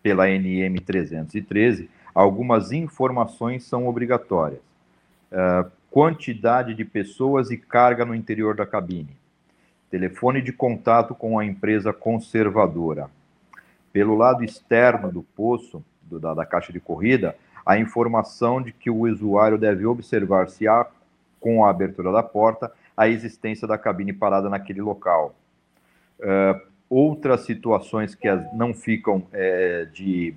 pela 0.03 0.29
NM 0.29 0.81
313, 0.81 1.90
algumas 2.14 2.72
informações 2.72 3.64
são 3.64 3.87
obrigatórias. 3.88 4.61
Uh, 5.31 5.70
quantidade 5.90 6.75
de 6.75 6.85
pessoas 6.85 7.51
e 7.51 7.57
carga 7.57 8.05
no 8.05 8.14
interior 8.14 8.55
da 8.55 8.64
cabine. 8.64 9.16
Telefone 9.90 10.42
de 10.42 10.53
contato 10.53 11.14
com 11.14 11.38
a 11.38 11.44
empresa 11.44 11.92
conservadora. 11.92 13.09
Pelo 13.92 14.16
lado 14.16 14.44
externo 14.44 15.11
do 15.11 15.22
poço, 15.22 15.85
do, 16.03 16.18
da, 16.18 16.35
da 16.35 16.46
caixa 16.46 16.72
de 16.72 16.81
corrida, 16.81 17.37
a 17.64 17.79
informação 17.79 18.62
de 18.62 18.72
que 18.72 18.90
o 18.90 19.11
usuário 19.11 19.59
deve 19.59 19.87
observar 19.87 20.49
se 20.49 20.68
há, 20.68 20.87
com 21.40 21.64
a 21.64 21.70
abertura 21.70 22.12
da 22.12 22.22
porta, 22.22 22.72
a 22.96 23.09
existência 23.09 23.66
da 23.66 23.77
cabine 23.77 24.12
parada 24.12 24.49
naquele 24.49 24.81
local. 24.81 25.35
Uh, 26.18 26.61
outras 26.88 27.42
situações 27.42 28.14
que 28.14 28.29
não 28.55 28.72
ficam 28.72 29.27
é, 29.33 29.87
de, 29.92 30.35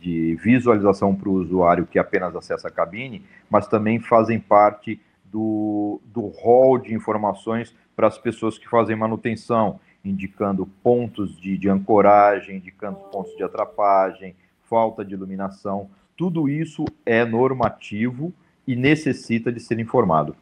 de 0.00 0.34
visualização 0.36 1.14
para 1.14 1.28
o 1.28 1.34
usuário 1.34 1.86
que 1.86 1.98
apenas 1.98 2.34
acessa 2.34 2.68
a 2.68 2.70
cabine, 2.70 3.24
mas 3.48 3.66
também 3.66 4.00
fazem 4.00 4.38
parte 4.38 5.00
do, 5.34 6.00
do 6.04 6.28
hall 6.28 6.78
de 6.78 6.94
informações 6.94 7.74
para 7.96 8.06
as 8.06 8.16
pessoas 8.16 8.56
que 8.56 8.68
fazem 8.68 8.94
manutenção, 8.94 9.80
indicando 10.04 10.64
pontos 10.80 11.36
de, 11.36 11.58
de 11.58 11.68
ancoragem, 11.68 12.58
indicando 12.58 12.98
pontos 13.10 13.36
de 13.36 13.42
atrapagem, 13.42 14.36
falta 14.70 15.04
de 15.04 15.14
iluminação. 15.14 15.90
Tudo 16.16 16.48
isso 16.48 16.84
é 17.04 17.24
normativo 17.24 18.32
e 18.64 18.76
necessita 18.76 19.50
de 19.50 19.58
ser 19.58 19.80
informado. 19.80 20.36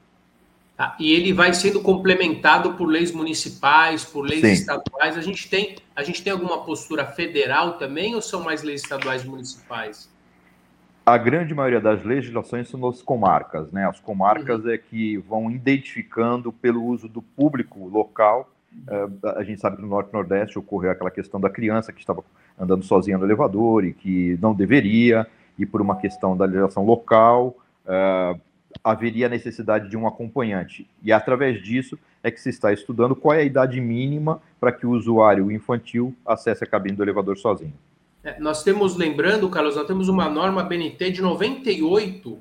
Ah, 0.76 0.94
e 1.00 1.10
ele 1.12 1.32
vai 1.32 1.54
sendo 1.54 1.80
complementado 1.80 2.74
por 2.74 2.84
leis 2.84 3.12
municipais, 3.12 4.04
por 4.04 4.26
leis 4.26 4.42
Sim. 4.42 4.52
estaduais. 4.52 5.16
A 5.16 5.22
gente 5.22 5.48
tem, 5.48 5.76
a 5.96 6.02
gente 6.02 6.22
tem 6.22 6.34
alguma 6.34 6.64
postura 6.64 7.06
federal 7.06 7.78
também 7.78 8.14
ou 8.14 8.20
são 8.20 8.42
mais 8.42 8.62
leis 8.62 8.82
estaduais 8.82 9.24
e 9.24 9.26
municipais? 9.26 10.11
A 11.04 11.18
grande 11.18 11.52
maioria 11.52 11.80
das 11.80 12.04
legislações 12.04 12.68
são 12.68 12.80
das 12.80 13.02
comarcas, 13.02 13.72
né? 13.72 13.88
As 13.88 13.98
comarcas 13.98 14.64
uhum. 14.64 14.70
é 14.70 14.78
que 14.78 15.16
vão 15.16 15.50
identificando 15.50 16.52
pelo 16.52 16.84
uso 16.84 17.08
do 17.08 17.20
público 17.20 17.88
local. 17.88 18.48
Uh, 18.72 19.28
a 19.36 19.42
gente 19.42 19.60
sabe 19.60 19.76
que 19.76 19.82
no 19.82 19.88
Norte 19.88 20.10
e 20.10 20.12
Nordeste 20.12 20.58
ocorreu 20.58 20.92
aquela 20.92 21.10
questão 21.10 21.40
da 21.40 21.50
criança 21.50 21.92
que 21.92 21.98
estava 21.98 22.22
andando 22.58 22.84
sozinha 22.84 23.18
no 23.18 23.24
elevador 23.24 23.84
e 23.84 23.92
que 23.92 24.38
não 24.40 24.54
deveria, 24.54 25.26
e 25.58 25.66
por 25.66 25.82
uma 25.82 25.96
questão 25.96 26.36
da 26.36 26.44
legislação 26.44 26.84
local, 26.84 27.56
uh, 27.84 28.40
haveria 28.84 29.28
necessidade 29.28 29.88
de 29.88 29.96
um 29.96 30.06
acompanhante. 30.06 30.88
E 31.02 31.12
através 31.12 31.60
disso 31.60 31.98
é 32.22 32.30
que 32.30 32.40
se 32.40 32.48
está 32.48 32.72
estudando 32.72 33.16
qual 33.16 33.34
é 33.34 33.40
a 33.40 33.44
idade 33.44 33.80
mínima 33.80 34.40
para 34.60 34.70
que 34.70 34.86
o 34.86 34.90
usuário 34.90 35.50
infantil 35.50 36.14
acesse 36.24 36.62
a 36.62 36.66
cabine 36.66 36.96
do 36.96 37.02
elevador 37.02 37.36
sozinho. 37.36 37.74
É, 38.24 38.38
nós 38.38 38.62
temos, 38.62 38.96
lembrando, 38.96 39.48
Carlos, 39.48 39.74
nós 39.74 39.86
temos 39.86 40.08
uma 40.08 40.28
norma 40.28 40.62
BNT 40.62 41.10
de 41.10 41.22
98, 41.22 42.40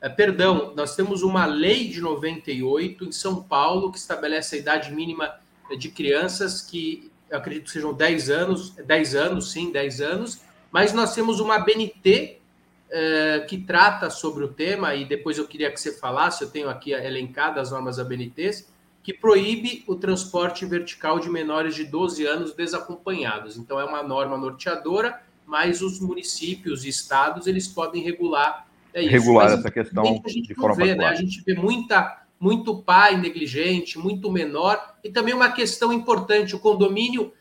é, 0.00 0.08
perdão, 0.08 0.74
nós 0.76 0.94
temos 0.94 1.22
uma 1.22 1.46
lei 1.46 1.88
de 1.88 2.00
98 2.00 3.04
em 3.04 3.12
São 3.12 3.42
Paulo 3.42 3.90
que 3.90 3.98
estabelece 3.98 4.56
a 4.56 4.58
idade 4.58 4.92
mínima 4.92 5.34
de 5.78 5.88
crianças 5.88 6.60
que 6.60 7.10
eu 7.30 7.38
acredito 7.38 7.64
que 7.64 7.70
sejam 7.70 7.94
10 7.94 8.28
anos, 8.28 8.70
10 8.72 9.14
anos, 9.14 9.52
sim, 9.52 9.72
10 9.72 10.00
anos, 10.02 10.42
mas 10.70 10.92
nós 10.92 11.14
temos 11.14 11.40
uma 11.40 11.58
BNT 11.58 12.38
é, 12.90 13.40
que 13.48 13.56
trata 13.56 14.10
sobre 14.10 14.44
o 14.44 14.48
tema, 14.48 14.94
e 14.94 15.06
depois 15.06 15.38
eu 15.38 15.48
queria 15.48 15.70
que 15.70 15.80
você 15.80 15.92
falasse, 15.92 16.44
eu 16.44 16.50
tenho 16.50 16.68
aqui 16.68 16.92
elencadas 16.92 17.68
as 17.68 17.70
normas 17.70 17.96
da 17.96 18.04
BNTs, 18.04 18.70
que 19.02 19.12
proíbe 19.12 19.84
o 19.86 19.96
transporte 19.96 20.64
vertical 20.64 21.18
de 21.18 21.28
menores 21.28 21.74
de 21.74 21.84
12 21.84 22.24
anos 22.24 22.54
desacompanhados. 22.54 23.56
Então 23.56 23.80
é 23.80 23.84
uma 23.84 24.02
norma 24.02 24.36
norteadora, 24.36 25.20
mas 25.44 25.82
os 25.82 26.00
municípios 26.00 26.84
e 26.84 26.88
estados 26.88 27.46
eles 27.46 27.66
podem 27.66 28.02
regular 28.02 28.66
é 28.94 29.02
isso. 29.02 29.10
regular 29.10 29.50
mas, 29.50 29.58
essa 29.58 29.70
questão 29.70 30.22
de 30.24 30.54
forma 30.54 30.76
vê, 30.76 30.94
né? 30.94 31.06
A 31.06 31.14
gente 31.14 31.42
vê 31.42 31.54
muita 31.54 32.20
muito 32.38 32.82
pai 32.82 33.16
negligente, 33.16 34.00
muito 34.00 34.28
menor, 34.28 34.96
e 35.04 35.08
também 35.08 35.32
uma 35.32 35.52
questão 35.52 35.92
importante, 35.92 36.56
o 36.56 36.58
condomínio 36.58 37.32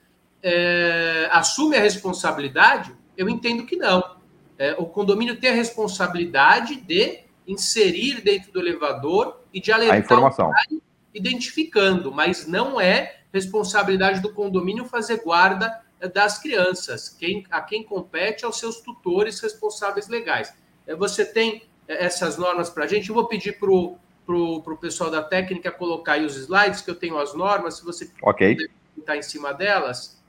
é, 0.43 1.27
assume 1.31 1.75
a 1.75 1.79
responsabilidade? 1.79 2.93
Eu 3.17 3.27
entendo 3.27 3.65
que 3.65 3.75
não. 3.75 4.17
É, 4.59 4.75
o 4.77 4.85
condomínio 4.85 5.37
tem 5.37 5.49
a 5.49 5.55
responsabilidade 5.55 6.75
de 6.75 7.21
inserir 7.47 8.21
dentro 8.21 8.51
do 8.51 8.59
elevador 8.59 9.41
e 9.51 9.59
de 9.59 9.71
alertar 9.71 9.97
a 9.97 9.99
informação. 9.99 10.49
o 10.49 10.81
identificando, 11.13 12.11
mas 12.11 12.47
não 12.47 12.79
é 12.79 13.21
responsabilidade 13.33 14.21
do 14.21 14.33
condomínio 14.33 14.85
fazer 14.85 15.21
guarda 15.23 15.81
é, 15.99 16.07
das 16.07 16.37
crianças. 16.37 17.09
Quem, 17.09 17.45
a 17.49 17.61
quem 17.61 17.83
compete 17.83 18.45
aos 18.45 18.59
seus 18.59 18.81
tutores 18.81 19.39
responsáveis 19.39 20.07
legais. 20.07 20.53
É, 20.85 20.95
você 20.95 21.25
tem 21.25 21.63
é, 21.87 22.05
essas 22.05 22.37
normas 22.37 22.69
para 22.69 22.85
a 22.85 22.87
gente. 22.87 23.09
Eu 23.09 23.15
vou 23.15 23.27
pedir 23.27 23.57
para 23.59 23.71
o 23.71 23.97
pro, 24.25 24.77
pessoal 24.77 25.09
da 25.09 25.21
técnica 25.21 25.71
colocar 25.71 26.13
aí 26.13 26.25
os 26.25 26.35
slides, 26.35 26.81
que 26.81 26.89
eu 26.89 26.95
tenho 26.95 27.17
as 27.17 27.33
normas, 27.33 27.77
se 27.77 27.85
você 27.85 28.09
okay. 28.21 28.57
está 28.97 29.17
em 29.17 29.21
cima 29.21 29.53
delas. 29.53 30.21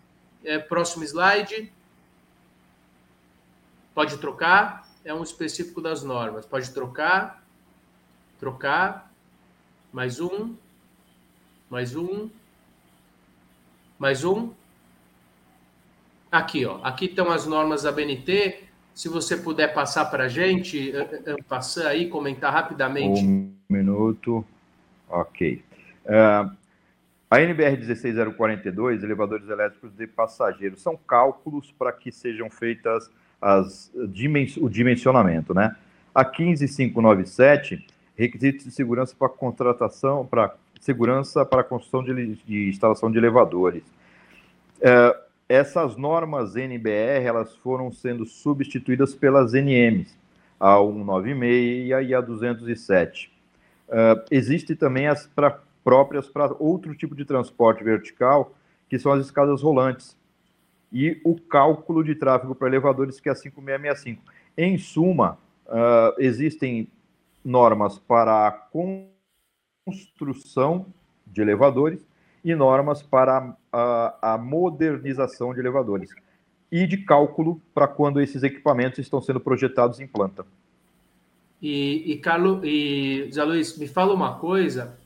É, 0.44 0.58
próximo 0.58 1.04
slide. 1.04 1.72
Pode 3.94 4.16
trocar, 4.18 4.88
é 5.04 5.12
um 5.12 5.22
específico 5.22 5.80
das 5.80 6.02
normas. 6.02 6.46
Pode 6.46 6.70
trocar, 6.70 7.44
trocar, 8.40 9.12
mais 9.92 10.18
um, 10.18 10.56
mais 11.72 11.96
um, 11.96 12.28
mais 13.98 14.24
um. 14.24 14.50
Aqui, 16.30 16.66
ó. 16.66 16.78
Aqui 16.82 17.06
estão 17.06 17.30
as 17.30 17.46
normas 17.46 17.84
da 17.84 17.90
BNT. 17.90 18.64
Se 18.92 19.08
você 19.08 19.38
puder 19.38 19.72
passar 19.72 20.04
para 20.10 20.24
a 20.24 20.28
gente, 20.28 20.92
passar 21.48 21.86
aí, 21.86 22.10
comentar 22.10 22.52
rapidamente. 22.52 23.24
Um 23.24 23.54
minuto. 23.70 24.44
Ok. 25.08 25.64
Uh, 26.04 26.54
a 27.30 27.40
NBR 27.40 27.78
16042, 27.78 29.02
elevadores 29.02 29.48
elétricos 29.48 29.96
de 29.96 30.06
passageiros, 30.06 30.82
são 30.82 30.94
cálculos 30.94 31.72
para 31.78 31.90
que 31.90 32.12
sejam 32.12 32.50
feitas 32.50 33.10
as, 33.40 33.90
o 33.94 34.68
dimensionamento, 34.68 35.54
né? 35.54 35.74
A 36.14 36.22
15597, 36.22 37.86
requisitos 38.14 38.66
de 38.66 38.72
segurança 38.72 39.16
para 39.18 39.30
contratação, 39.30 40.26
para 40.26 40.54
segurança 40.82 41.46
para 41.46 41.60
a 41.60 41.64
construção 41.64 42.02
de, 42.02 42.34
de 42.34 42.68
instalação 42.68 43.10
de 43.10 43.16
elevadores. 43.16 43.84
É, 44.80 45.16
essas 45.48 45.96
normas 45.96 46.56
NBR, 46.56 47.24
elas 47.24 47.54
foram 47.56 47.92
sendo 47.92 48.26
substituídas 48.26 49.14
pelas 49.14 49.52
NMs, 49.52 50.18
a 50.58 50.76
196 50.76 52.08
e 52.08 52.14
a 52.14 52.20
207. 52.20 53.32
É, 53.88 54.24
existe 54.30 54.74
também 54.74 55.06
as 55.06 55.26
pra, 55.28 55.60
próprias 55.84 56.28
para 56.28 56.52
outro 56.58 56.94
tipo 56.96 57.14
de 57.14 57.24
transporte 57.24 57.84
vertical, 57.84 58.52
que 58.88 58.98
são 58.98 59.12
as 59.12 59.24
escadas 59.24 59.62
rolantes, 59.62 60.16
e 60.92 61.20
o 61.24 61.36
cálculo 61.36 62.02
de 62.02 62.16
tráfego 62.16 62.56
para 62.56 62.68
elevadores, 62.68 63.20
que 63.20 63.28
é 63.28 63.32
a 63.32 63.36
5665. 63.36 64.22
Em 64.58 64.76
suma, 64.76 65.38
uh, 65.66 66.14
existem 66.18 66.88
normas 67.44 67.98
para 67.98 68.48
a 68.48 68.50
construção 69.84 70.86
de 71.26 71.40
elevadores 71.40 72.00
e 72.44 72.54
normas 72.54 73.02
para 73.02 73.56
a, 73.72 74.34
a 74.34 74.38
modernização 74.38 75.52
de 75.54 75.60
elevadores 75.60 76.10
e 76.70 76.86
de 76.86 76.98
cálculo 76.98 77.60
para 77.74 77.86
quando 77.86 78.20
esses 78.20 78.42
equipamentos 78.42 78.98
estão 78.98 79.20
sendo 79.20 79.40
projetados 79.40 80.00
em 80.00 80.06
planta. 80.06 80.46
E, 81.60 82.12
e 82.12 82.16
Carlos, 82.16 82.60
e 82.64 83.28
Zé 83.32 83.44
Luiz, 83.44 83.76
me 83.78 83.86
fala 83.86 84.14
uma 84.14 84.38
coisa. 84.38 84.98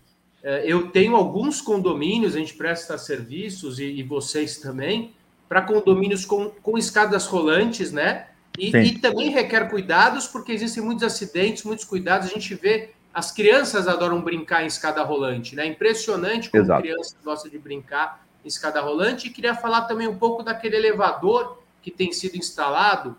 É, 0.43 0.65
eu 0.65 0.89
tenho 0.91 1.17
alguns 1.17 1.61
condomínios, 1.61 2.35
a 2.35 2.39
gente 2.39 2.55
presta 2.55 2.97
serviços 2.97 3.79
e, 3.79 3.85
e 3.85 4.03
vocês 4.03 4.59
também, 4.59 5.13
para 5.49 5.61
condomínios 5.61 6.25
com, 6.25 6.51
com 6.63 6.79
escadas 6.79 7.27
rolantes, 7.27 7.93
né? 7.93 8.29
E, 8.59 8.75
e, 8.75 8.99
também 8.99 9.31
requer 9.31 9.69
cuidados, 9.69 10.27
porque 10.27 10.51
existem 10.51 10.83
muitos 10.83 11.05
acidentes, 11.05 11.63
muitos 11.65 11.85
cuidados. 11.85 12.31
A 12.31 12.33
gente 12.33 12.55
vê, 12.55 12.93
as 13.17 13.33
crianças 13.33 13.89
adoram 13.89 14.21
brincar 14.21 14.63
em 14.63 14.67
escada 14.67 15.03
rolante, 15.03 15.57
né? 15.57 15.65
Impressionante 15.65 16.51
como 16.51 16.63
Exato. 16.63 16.83
crianças 16.83 17.17
gostam 17.25 17.51
de 17.51 17.59
brincar 17.59 18.27
em 18.45 18.49
escada 18.49 18.79
rolante. 18.83 19.27
E 19.27 19.31
queria 19.31 19.55
falar 19.55 19.87
também 19.87 20.07
um 20.07 20.19
pouco 20.19 20.43
daquele 20.43 20.77
elevador 20.77 21.63
que 21.81 21.91
tem 21.91 22.13
sido 22.13 22.37
instalado, 22.37 23.17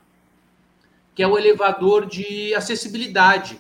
que 1.16 1.24
é 1.24 1.28
o 1.28 1.36
elevador 1.36 2.06
de 2.06 2.54
acessibilidade, 2.54 3.60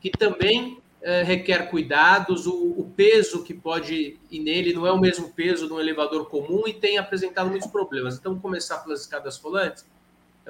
que 0.00 0.10
também 0.10 0.82
é, 1.00 1.22
requer 1.22 1.70
cuidados, 1.70 2.48
o, 2.48 2.52
o, 2.52 2.92
peso 2.96 3.44
que 3.44 3.54
pode 3.54 4.18
ir 4.28 4.40
nele 4.40 4.72
não 4.72 4.88
é 4.88 4.90
o 4.90 4.98
mesmo 4.98 5.32
peso 5.34 5.68
de 5.68 5.72
um 5.72 5.78
elevador 5.78 6.28
comum 6.28 6.64
e 6.66 6.74
tem 6.74 6.98
apresentado 6.98 7.48
muitos 7.48 7.70
problemas. 7.70 8.16
Então, 8.16 8.32
vamos 8.32 8.42
começar 8.42 8.78
pelas 8.78 9.02
escadas 9.02 9.38
rolantes. 9.38 9.86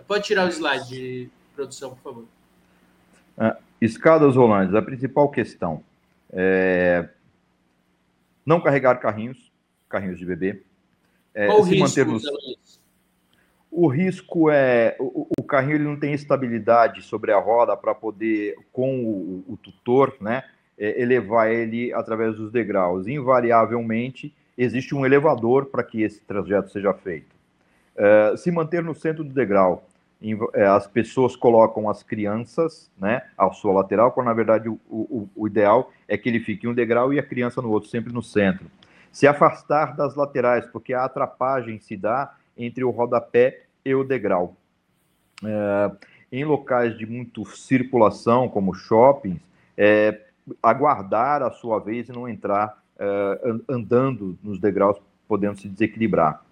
Pode 0.09 0.25
tirar 0.25 0.46
o 0.46 0.49
slide 0.49 0.88
de 0.88 1.31
produção, 1.55 1.90
por 1.90 2.03
favor. 2.03 2.25
Uh, 3.37 3.65
escadas 3.81 4.37
rolantes, 4.37 4.75
a 4.75 4.83
principal 4.83 5.29
questão 5.31 5.83
é 6.33 7.09
não 8.45 8.61
carregar 8.61 8.97
carrinhos, 9.01 9.51
carrinhos 9.89 10.19
de 10.19 10.25
bebê. 10.25 10.62
É, 11.35 11.47
Qual 11.47 11.61
o 11.61 11.62
risco, 11.62 11.81
manter 11.81 12.07
nos... 12.07 12.25
O 13.71 13.89
risco 13.89 14.49
é 14.51 14.97
o, 14.99 15.29
o, 15.39 15.43
carrinho 15.43 15.75
ele 15.75 15.85
não 15.85 15.99
tem 15.99 16.15
estabilidade 16.15 17.03
sobre 17.03 17.33
a 17.33 17.39
roda 17.39 17.77
para 17.77 17.95
poder, 17.95 18.57
com 18.73 19.05
o, 19.05 19.45
o 19.49 19.57
tutor, 19.57 20.17
né, 20.21 20.45
é, 20.79 21.03
elevar 21.03 21.51
ele 21.51 21.93
através 21.93 22.37
dos 22.37 22.51
degraus. 22.51 23.07
Invariavelmente 23.07 24.33
existe 24.57 24.95
um 24.95 25.05
elevador 25.05 25.67
para 25.67 25.83
que 25.83 26.03
esse 26.03 26.21
trajeto 26.23 26.71
seja 26.71 26.95
feito. 26.95 27.35
É, 27.97 28.35
se 28.37 28.51
manter 28.51 28.83
no 28.83 28.95
centro 28.95 29.25
do 29.25 29.35
degrau, 29.35 29.87
é, 29.87 29.96
as 30.74 30.87
pessoas 30.87 31.37
colocam 31.37 31.90
as 31.90 32.02
crianças 32.02 32.90
né, 32.98 33.22
ao 33.37 33.52
sua 33.52 33.72
lateral, 33.72 34.12
quando 34.12 34.26
na 34.26 34.33
verdade 34.33 34.68
o, 34.68 34.81
o, 34.88 35.29
o, 35.37 35.46
ideal 35.46 35.92
é 36.09 36.16
que 36.16 36.29
ele 36.29 36.40
fique 36.40 36.66
em 36.66 36.70
um 36.70 36.74
degrau 36.74 37.12
e 37.12 37.18
a 37.18 37.22
criança 37.22 37.61
no 37.61 37.70
outro, 37.70 37.88
sempre 37.88 38.12
no 38.12 38.22
centro. 38.22 38.66
Se 39.12 39.26
afastar 39.26 39.94
das 39.94 40.14
laterais, 40.14 40.66
porque 40.66 40.94
a 40.94 41.05
atrapagem 41.05 41.79
se 41.79 41.96
dá 41.96 42.35
entre 42.57 42.83
o 42.83 42.90
rodapé 42.90 43.62
e 43.85 43.94
o 43.94 44.02
degrau. 44.02 44.57
É, 45.44 45.90
em 46.33 46.44
locais 46.44 46.96
de 46.96 47.07
muito 47.07 47.44
circulação, 47.44 48.48
como 48.48 48.74
shoppings, 48.74 49.40
é, 49.76 50.22
aguardar 50.62 51.42
a 51.42 51.50
sua 51.50 51.79
vez 51.79 52.09
e 52.09 52.12
não 52.12 52.29
entrar 52.29 52.83
é, 52.98 53.55
andando 53.68 54.38
nos 54.42 54.59
degraus, 54.59 54.98
podendo 55.29 55.59
se 55.61 55.68
desequilibrar. 55.68 56.46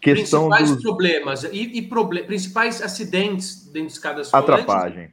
Questão 0.00 0.48
principais 0.48 0.70
dos... 0.70 0.82
problemas 0.82 1.44
e, 1.44 1.78
e 1.78 1.82
proble... 1.82 2.22
principais 2.24 2.82
acidentes 2.82 3.66
dentro 3.66 3.88
de 3.88 3.92
escadas 3.92 4.32
Atrapagem. 4.32 5.10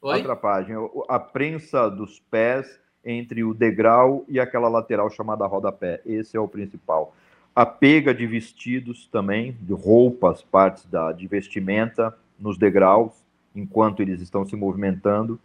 Oi? 0.00 0.20
Atrapagem. 0.20 0.76
A 1.08 1.18
prensa 1.18 1.88
dos 1.88 2.20
pés 2.30 2.78
entre 3.04 3.44
o 3.44 3.52
degrau 3.52 4.24
e 4.28 4.40
aquela 4.40 4.68
lateral 4.68 5.10
chamada 5.10 5.46
rodapé. 5.46 6.00
Esse 6.06 6.36
é 6.36 6.40
o 6.40 6.48
principal. 6.48 7.14
A 7.54 7.64
pega 7.64 8.14
de 8.14 8.26
vestidos 8.26 9.06
também, 9.06 9.56
de 9.60 9.72
roupas, 9.72 10.42
partes 10.42 10.86
da, 10.86 11.12
de 11.12 11.26
vestimenta 11.26 12.16
nos 12.38 12.58
degraus, 12.58 13.12
enquanto 13.54 14.00
eles 14.00 14.20
estão 14.20 14.44
se 14.44 14.56
movimentando. 14.56 15.38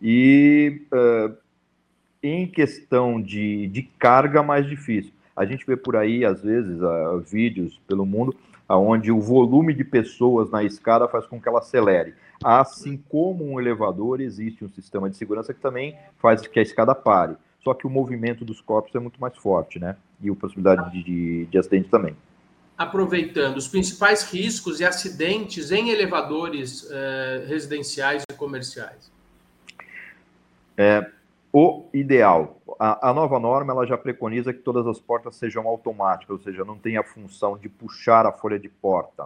E 0.00 0.82
uh, 0.92 1.36
em 2.22 2.46
questão 2.46 3.20
de, 3.20 3.66
de 3.68 3.82
carga, 3.82 4.42
mais 4.42 4.66
difícil 4.66 5.12
a 5.38 5.46
gente 5.46 5.64
vê 5.64 5.76
por 5.76 5.94
aí, 5.94 6.24
às 6.24 6.42
vezes, 6.42 6.80
uh, 6.82 7.20
vídeos 7.20 7.80
pelo 7.86 8.04
mundo, 8.04 8.34
onde 8.68 9.12
o 9.12 9.20
volume 9.20 9.72
de 9.72 9.84
pessoas 9.84 10.50
na 10.50 10.64
escada 10.64 11.06
faz 11.06 11.26
com 11.26 11.40
que 11.40 11.48
ela 11.48 11.60
acelere. 11.60 12.12
Assim 12.42 12.96
como 13.08 13.44
um 13.48 13.60
elevador, 13.60 14.20
existe 14.20 14.64
um 14.64 14.68
sistema 14.68 15.08
de 15.08 15.16
segurança 15.16 15.54
que 15.54 15.60
também 15.60 15.96
faz 16.18 16.44
que 16.46 16.58
a 16.58 16.62
escada 16.62 16.94
pare. 16.94 17.36
Só 17.62 17.72
que 17.72 17.86
o 17.86 17.90
movimento 17.90 18.44
dos 18.44 18.60
corpos 18.60 18.94
é 18.94 18.98
muito 18.98 19.20
mais 19.20 19.36
forte, 19.36 19.78
né? 19.78 19.96
E 20.20 20.28
a 20.28 20.34
possibilidade 20.34 20.90
de, 20.90 21.02
de, 21.04 21.46
de 21.46 21.58
acidente 21.58 21.88
também. 21.88 22.16
Aproveitando, 22.76 23.56
os 23.56 23.68
principais 23.68 24.22
riscos 24.22 24.80
e 24.80 24.84
acidentes 24.84 25.70
em 25.70 25.90
elevadores 25.90 26.88
eh, 26.90 27.44
residenciais 27.48 28.22
e 28.30 28.34
comerciais. 28.34 29.10
É, 30.76 31.10
o 31.58 31.88
ideal. 31.92 32.60
A, 32.78 33.10
a, 33.10 33.12
nova 33.12 33.40
norma 33.40 33.72
ela 33.72 33.84
já 33.84 33.98
preconiza 33.98 34.52
que 34.52 34.60
todas 34.60 34.86
as 34.86 35.00
portas 35.00 35.34
sejam 35.34 35.66
automáticas, 35.66 36.30
ou 36.30 36.38
seja, 36.38 36.64
não 36.64 36.78
tem 36.78 36.96
a 36.96 37.02
função 37.02 37.58
de 37.58 37.68
puxar 37.68 38.24
a 38.26 38.30
folha 38.30 38.60
de 38.60 38.68
porta. 38.68 39.24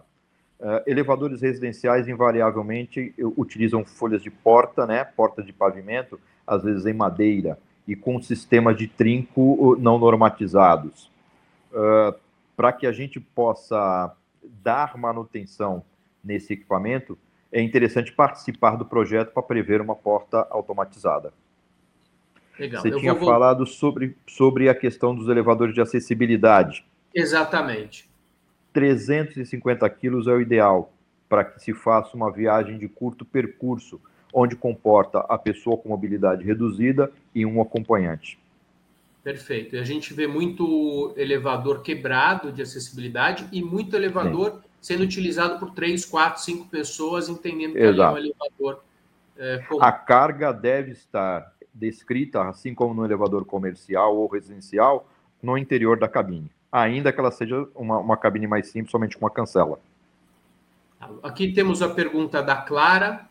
Uh, 0.59 0.81
elevadores 0.87 1.43
residenciais 1.43 2.09
invariavelmente 2.09 3.15
utilizam 3.37 3.85
folhas 3.85 4.23
de 4.23 4.31
porta, 4.31 4.87
né, 4.87 5.05
porta 5.05 5.43
de 5.43 5.53
pavimento, 5.53 6.19
às 6.47 6.63
vezes 6.63 6.87
em 6.87 6.95
madeira 6.95 7.59
e 7.87 7.95
com 7.95 8.23
sistemas 8.23 8.79
de 8.79 8.87
trinco 8.87 9.77
não 9.79 9.99
normatizados. 9.99 11.11
Uh, 11.71 12.19
Para 12.57 12.73
que 12.73 12.87
a 12.87 12.93
gente 12.93 13.21
possa 13.21 14.17
dar 14.63 14.97
manutenção 14.97 15.83
nesse 16.25 16.55
equipamento, 16.55 17.19
é 17.53 17.61
interessante 17.61 18.11
participar 18.11 18.77
do 18.77 18.87
projeto 18.87 19.33
para 19.35 19.43
prever 19.43 19.83
uma 19.83 19.95
porta 19.95 20.47
automatizada. 20.51 21.35
Legal. 22.63 22.81
Você 22.81 22.93
eu 22.93 22.99
tinha 23.01 23.13
vou... 23.13 23.29
falado 23.29 23.67
sobre, 23.67 24.17
sobre 24.25 24.69
a 24.69 24.75
questão 24.75 25.17
dos 25.17 25.29
elevadores 25.29 25.75
de 25.75 25.81
acessibilidade. 25.81 26.85
Exatamente. 27.13 28.09
350 28.73 29.91
quilos 29.91 30.29
é 30.29 30.33
o 30.33 30.41
ideal 30.41 30.93
para 31.29 31.45
que 31.45 31.61
se 31.61 31.75
faça 31.75 32.17
uma 32.17 32.31
viagem 32.31 32.79
de 32.79 32.87
curto 32.87 33.25
percurso, 33.25 34.01
onde 34.33 34.55
comporta 34.55 35.19
a 35.29 35.37
pessoa 35.37 35.77
com 35.77 35.89
mobilidade 35.89 36.45
reduzida 36.45 37.11
e 37.35 37.45
um 37.45 37.61
acompanhante. 37.61 38.39
Perfeito. 39.25 39.75
E 39.75 39.79
a 39.81 39.85
gente 39.85 40.15
vê 40.15 40.29
muito 40.29 41.13
elevador 41.17 41.83
quebrado 41.83 42.53
de 42.53 42.63
acessibilidade 42.63 43.49
e 43.51 43.61
muito 43.61 43.97
elevador 43.97 44.53
Sim. 44.53 44.61
sendo 44.81 45.03
utilizado 45.03 45.59
por 45.59 45.73
três, 45.73 46.05
quatro, 46.05 46.41
cinco 46.41 46.69
pessoas, 46.69 47.29
entendendo 47.29 47.73
que 47.73 47.81
é 47.81 47.91
um 47.91 48.19
elevador. 48.19 48.85
É, 49.37 49.61
a 49.81 49.91
carga 49.91 50.53
deve 50.53 50.93
estar 50.93 51.52
descrita, 51.73 52.43
assim 52.49 52.75
como 52.75 52.95
no 52.95 53.05
elevador 53.05 53.45
comercial 53.45 54.17
ou 54.17 54.29
residencial, 54.29 55.09
no 55.43 55.57
interior 55.59 55.99
da 55.99 56.09
cabine, 56.09 56.51
ainda 56.71 57.13
que 57.13 57.19
ela 57.19 57.31
seja 57.31 57.67
uma, 57.75 57.99
uma 57.99 58.17
cabine 58.17 58.47
mais 58.47 58.69
simples, 58.69 58.91
somente 58.91 59.17
com 59.17 59.25
uma 59.25 59.31
cancela. 59.31 59.81
Aqui 61.23 61.53
temos 61.53 61.83
a 61.83 61.89
pergunta 61.89 62.43
da 62.43 62.57
Clara, 62.57 63.27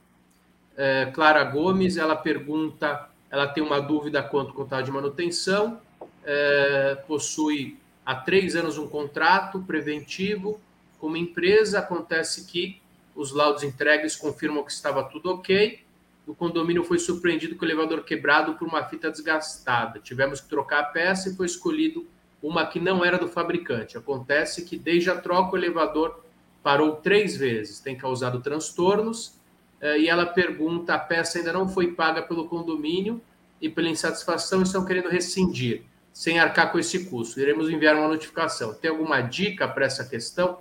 é, 0.76 1.06
Clara 1.14 1.44
Gomes, 1.44 1.96
ela 1.96 2.16
pergunta, 2.16 3.10
ela 3.30 3.48
tem 3.48 3.64
uma 3.64 3.80
dúvida 3.80 4.22
quanto 4.22 4.50
ao 4.50 4.56
contrato 4.56 4.86
de 4.86 4.92
manutenção, 4.92 5.80
é, 6.24 6.96
possui 7.08 7.78
há 8.06 8.16
três 8.16 8.56
anos 8.56 8.78
um 8.78 8.88
contrato 8.88 9.62
preventivo 9.62 10.60
com 11.00 11.08
uma 11.08 11.18
empresa, 11.18 11.80
acontece 11.80 12.46
que 12.46 12.82
os 13.16 13.32
laudos 13.32 13.64
entregues 13.64 14.16
confirmam 14.16 14.64
que 14.64 14.72
estava 14.72 15.04
tudo 15.04 15.32
ok, 15.32 15.80
o 16.26 16.36
condomínio 16.36 16.84
foi 16.84 17.00
surpreendido 17.00 17.56
com 17.56 17.66
o 17.66 17.68
elevador 17.68 18.04
quebrado 18.04 18.54
por 18.54 18.68
uma 18.68 18.84
fita 18.84 19.10
desgastada. 19.10 20.00
Tivemos 20.00 20.40
que 20.40 20.50
trocar 20.50 20.80
a 20.80 20.84
peça 20.86 21.30
e 21.30 21.36
foi 21.36 21.46
escolhido 21.46 22.08
uma 22.42 22.66
que 22.66 22.80
não 22.80 23.04
era 23.04 23.18
do 23.18 23.28
fabricante. 23.28 23.98
Acontece 23.98 24.64
que 24.64 24.78
desde 24.78 25.10
a 25.10 25.16
troca 25.16 25.54
o 25.54 25.58
elevador 25.58 26.24
parou 26.64 26.96
três 26.96 27.36
vezes, 27.36 27.80
tem 27.80 27.96
causado 27.96 28.40
transtornos. 28.40 29.40
Eh, 29.80 30.02
e 30.02 30.10
ela 30.10 30.26
pergunta: 30.26 30.94
a 30.94 31.00
peça 31.00 31.40
ainda 31.40 31.52
não 31.52 31.68
foi 31.68 31.92
paga 31.92 32.22
pelo 32.22 32.48
condomínio 32.48 33.22
e 33.60 33.70
pela 33.70 33.90
insatisfação 33.90 34.62
estão 34.62 34.86
querendo 34.86 35.10
rescindir, 35.10 35.84
sem 36.14 36.40
arcar 36.40 36.72
com 36.72 36.80
esse 36.80 37.06
custo. 37.06 37.40
Iremos 37.40 37.70
enviar 37.70 37.96
uma 37.96 38.08
notificação. 38.08 38.74
Tem 38.74 38.90
alguma 38.90 39.22
dica 39.22 39.68
para 39.68 39.86
essa 39.86 40.04
questão? 40.04 40.60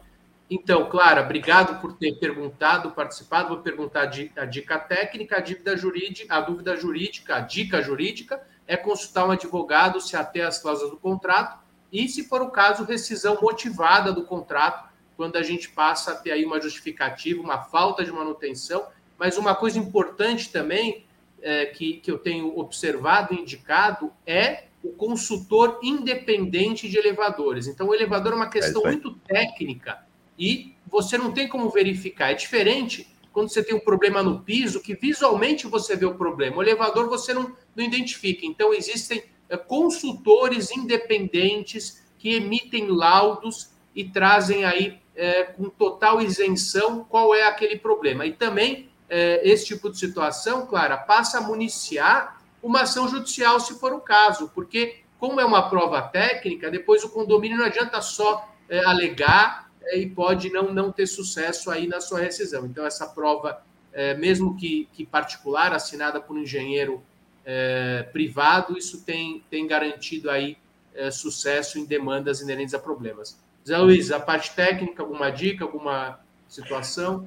Então, 0.51 0.91
Clara, 0.91 1.23
obrigado 1.23 1.81
por 1.81 1.93
ter 1.93 2.19
perguntado, 2.19 2.91
participado. 2.91 3.51
Vou 3.51 3.59
perguntar 3.59 4.11
a 4.37 4.45
dica 4.45 4.79
técnica, 4.81 5.37
a 5.37 5.41
dívida 5.41 5.77
jurídica, 5.77 6.35
a 6.35 6.41
dúvida 6.41 6.77
jurídica, 6.77 7.37
a 7.37 7.41
dica 7.41 7.81
jurídica 7.81 8.43
é 8.67 8.77
consultar 8.77 9.29
um 9.29 9.31
advogado, 9.31 10.01
se 10.01 10.17
até 10.17 10.43
as 10.43 10.59
cláusulas 10.59 10.91
do 10.91 10.97
contrato 10.97 11.61
e, 11.93 12.09
se 12.09 12.25
for 12.25 12.43
o 12.43 12.51
caso, 12.51 12.85
rescisão 12.85 13.39
motivada 13.41 14.13
do 14.13 14.25
contrato, 14.25 14.91
quando 15.17 15.37
a 15.37 15.43
gente 15.43 15.69
passa 15.69 16.13
a 16.13 16.17
ter 16.17 16.33
aí 16.33 16.45
uma 16.45 16.61
justificativa, 16.61 17.41
uma 17.41 17.59
falta 17.63 18.05
de 18.05 18.11
manutenção. 18.11 18.89
Mas 19.17 19.39
uma 19.39 19.55
coisa 19.55 19.79
importante 19.79 20.51
também 20.51 21.05
é, 21.43 21.67
que, 21.67 21.95
que 21.95 22.11
eu 22.11 22.19
tenho 22.19 22.59
observado 22.59 23.35
e 23.35 23.41
indicado 23.41 24.13
é 24.27 24.65
o 24.83 24.91
consultor 24.91 25.79
independente 25.83 26.89
de 26.89 26.97
elevadores. 26.97 27.69
Então, 27.69 27.89
o 27.89 27.95
elevador 27.95 28.33
é 28.33 28.37
uma 28.37 28.51
questão 28.51 28.83
é 28.87 28.91
muito 28.91 29.13
técnica 29.27 30.10
e 30.41 30.75
você 30.87 31.19
não 31.19 31.33
tem 31.33 31.47
como 31.47 31.69
verificar. 31.69 32.31
É 32.31 32.35
diferente 32.35 33.15
quando 33.31 33.51
você 33.51 33.63
tem 33.63 33.77
um 33.77 33.81
problema 33.81 34.23
no 34.23 34.41
piso, 34.41 34.81
que 34.81 34.95
visualmente 34.95 35.67
você 35.67 35.95
vê 35.95 36.07
o 36.07 36.15
problema. 36.15 36.57
O 36.57 36.63
elevador 36.63 37.09
você 37.09 37.35
não, 37.35 37.55
não 37.77 37.85
identifica. 37.85 38.47
Então, 38.47 38.73
existem 38.73 39.23
é, 39.51 39.57
consultores 39.59 40.71
independentes 40.73 42.03
que 42.19 42.35
emitem 42.35 42.89
laudos 42.89 43.71
e 43.95 44.03
trazem 44.03 44.65
aí 44.65 44.99
é, 45.15 45.45
com 45.45 45.69
total 45.69 46.23
isenção 46.23 47.05
qual 47.05 47.35
é 47.35 47.45
aquele 47.45 47.77
problema. 47.77 48.25
E 48.25 48.33
também, 48.33 48.89
é, 49.11 49.47
esse 49.47 49.67
tipo 49.67 49.91
de 49.91 49.99
situação, 49.99 50.67
Clara, 50.67 50.97
passa 50.97 51.39
a 51.39 51.43
municiar 51.43 52.41
uma 52.63 52.83
ação 52.83 53.07
judicial, 53.07 53.61
se 53.61 53.79
for 53.79 53.93
o 53.93 54.01
caso, 54.01 54.51
porque, 54.55 55.01
como 55.19 55.41
é 55.41 55.45
uma 55.45 55.69
prova 55.69 56.01
técnica, 56.03 56.71
depois 56.71 57.05
o 57.05 57.11
condomínio 57.11 57.59
não 57.59 57.67
adianta 57.67 58.01
só 58.01 58.49
é, 58.69 58.85
alegar 58.85 59.70
e 59.93 60.07
pode 60.07 60.51
não, 60.51 60.73
não 60.73 60.93
ter 60.93 61.07
sucesso 61.07 61.71
aí 61.71 61.87
na 61.87 62.01
sua 62.01 62.21
rescisão. 62.21 62.67
Então, 62.67 62.85
essa 62.87 63.07
prova, 63.07 63.63
é, 63.93 64.15
mesmo 64.15 64.57
que, 64.57 64.89
que 64.93 65.05
particular, 65.05 65.73
assinada 65.73 66.21
por 66.21 66.37
um 66.37 66.41
engenheiro 66.41 67.03
é, 67.45 68.05
privado, 68.13 68.77
isso 68.77 69.05
tem, 69.05 69.43
tem 69.51 69.67
garantido 69.67 70.31
aí 70.31 70.57
é, 70.95 71.11
sucesso 71.11 71.79
em 71.79 71.85
demandas 71.85 72.41
inerentes 72.41 72.75
a 72.75 72.79
problemas. 72.79 73.39
Zé 73.67 73.77
Luiz, 73.79 74.11
a 74.11 74.21
parte 74.21 74.55
técnica, 74.55 75.03
alguma 75.03 75.31
dica, 75.31 75.65
alguma 75.65 76.19
situação? 76.49 77.27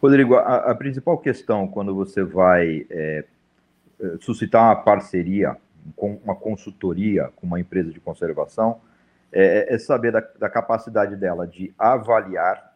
Rodrigo, 0.00 0.34
a, 0.34 0.70
a 0.70 0.74
principal 0.74 1.18
questão 1.18 1.66
quando 1.66 1.94
você 1.94 2.22
vai 2.22 2.86
é, 2.90 3.24
é 4.00 4.16
suscitar 4.20 4.64
uma 4.64 4.76
parceria, 4.76 5.56
uma 5.96 6.34
consultoria 6.34 7.30
com 7.36 7.46
uma 7.46 7.60
empresa 7.60 7.90
de 7.90 8.00
conservação, 8.00 8.80
é, 9.34 9.72
é, 9.72 9.74
é 9.74 9.78
saber 9.78 10.12
da, 10.12 10.20
da, 10.38 10.48
capacidade 10.48 11.16
dela 11.16 11.44
de 11.44 11.74
avaliar 11.76 12.72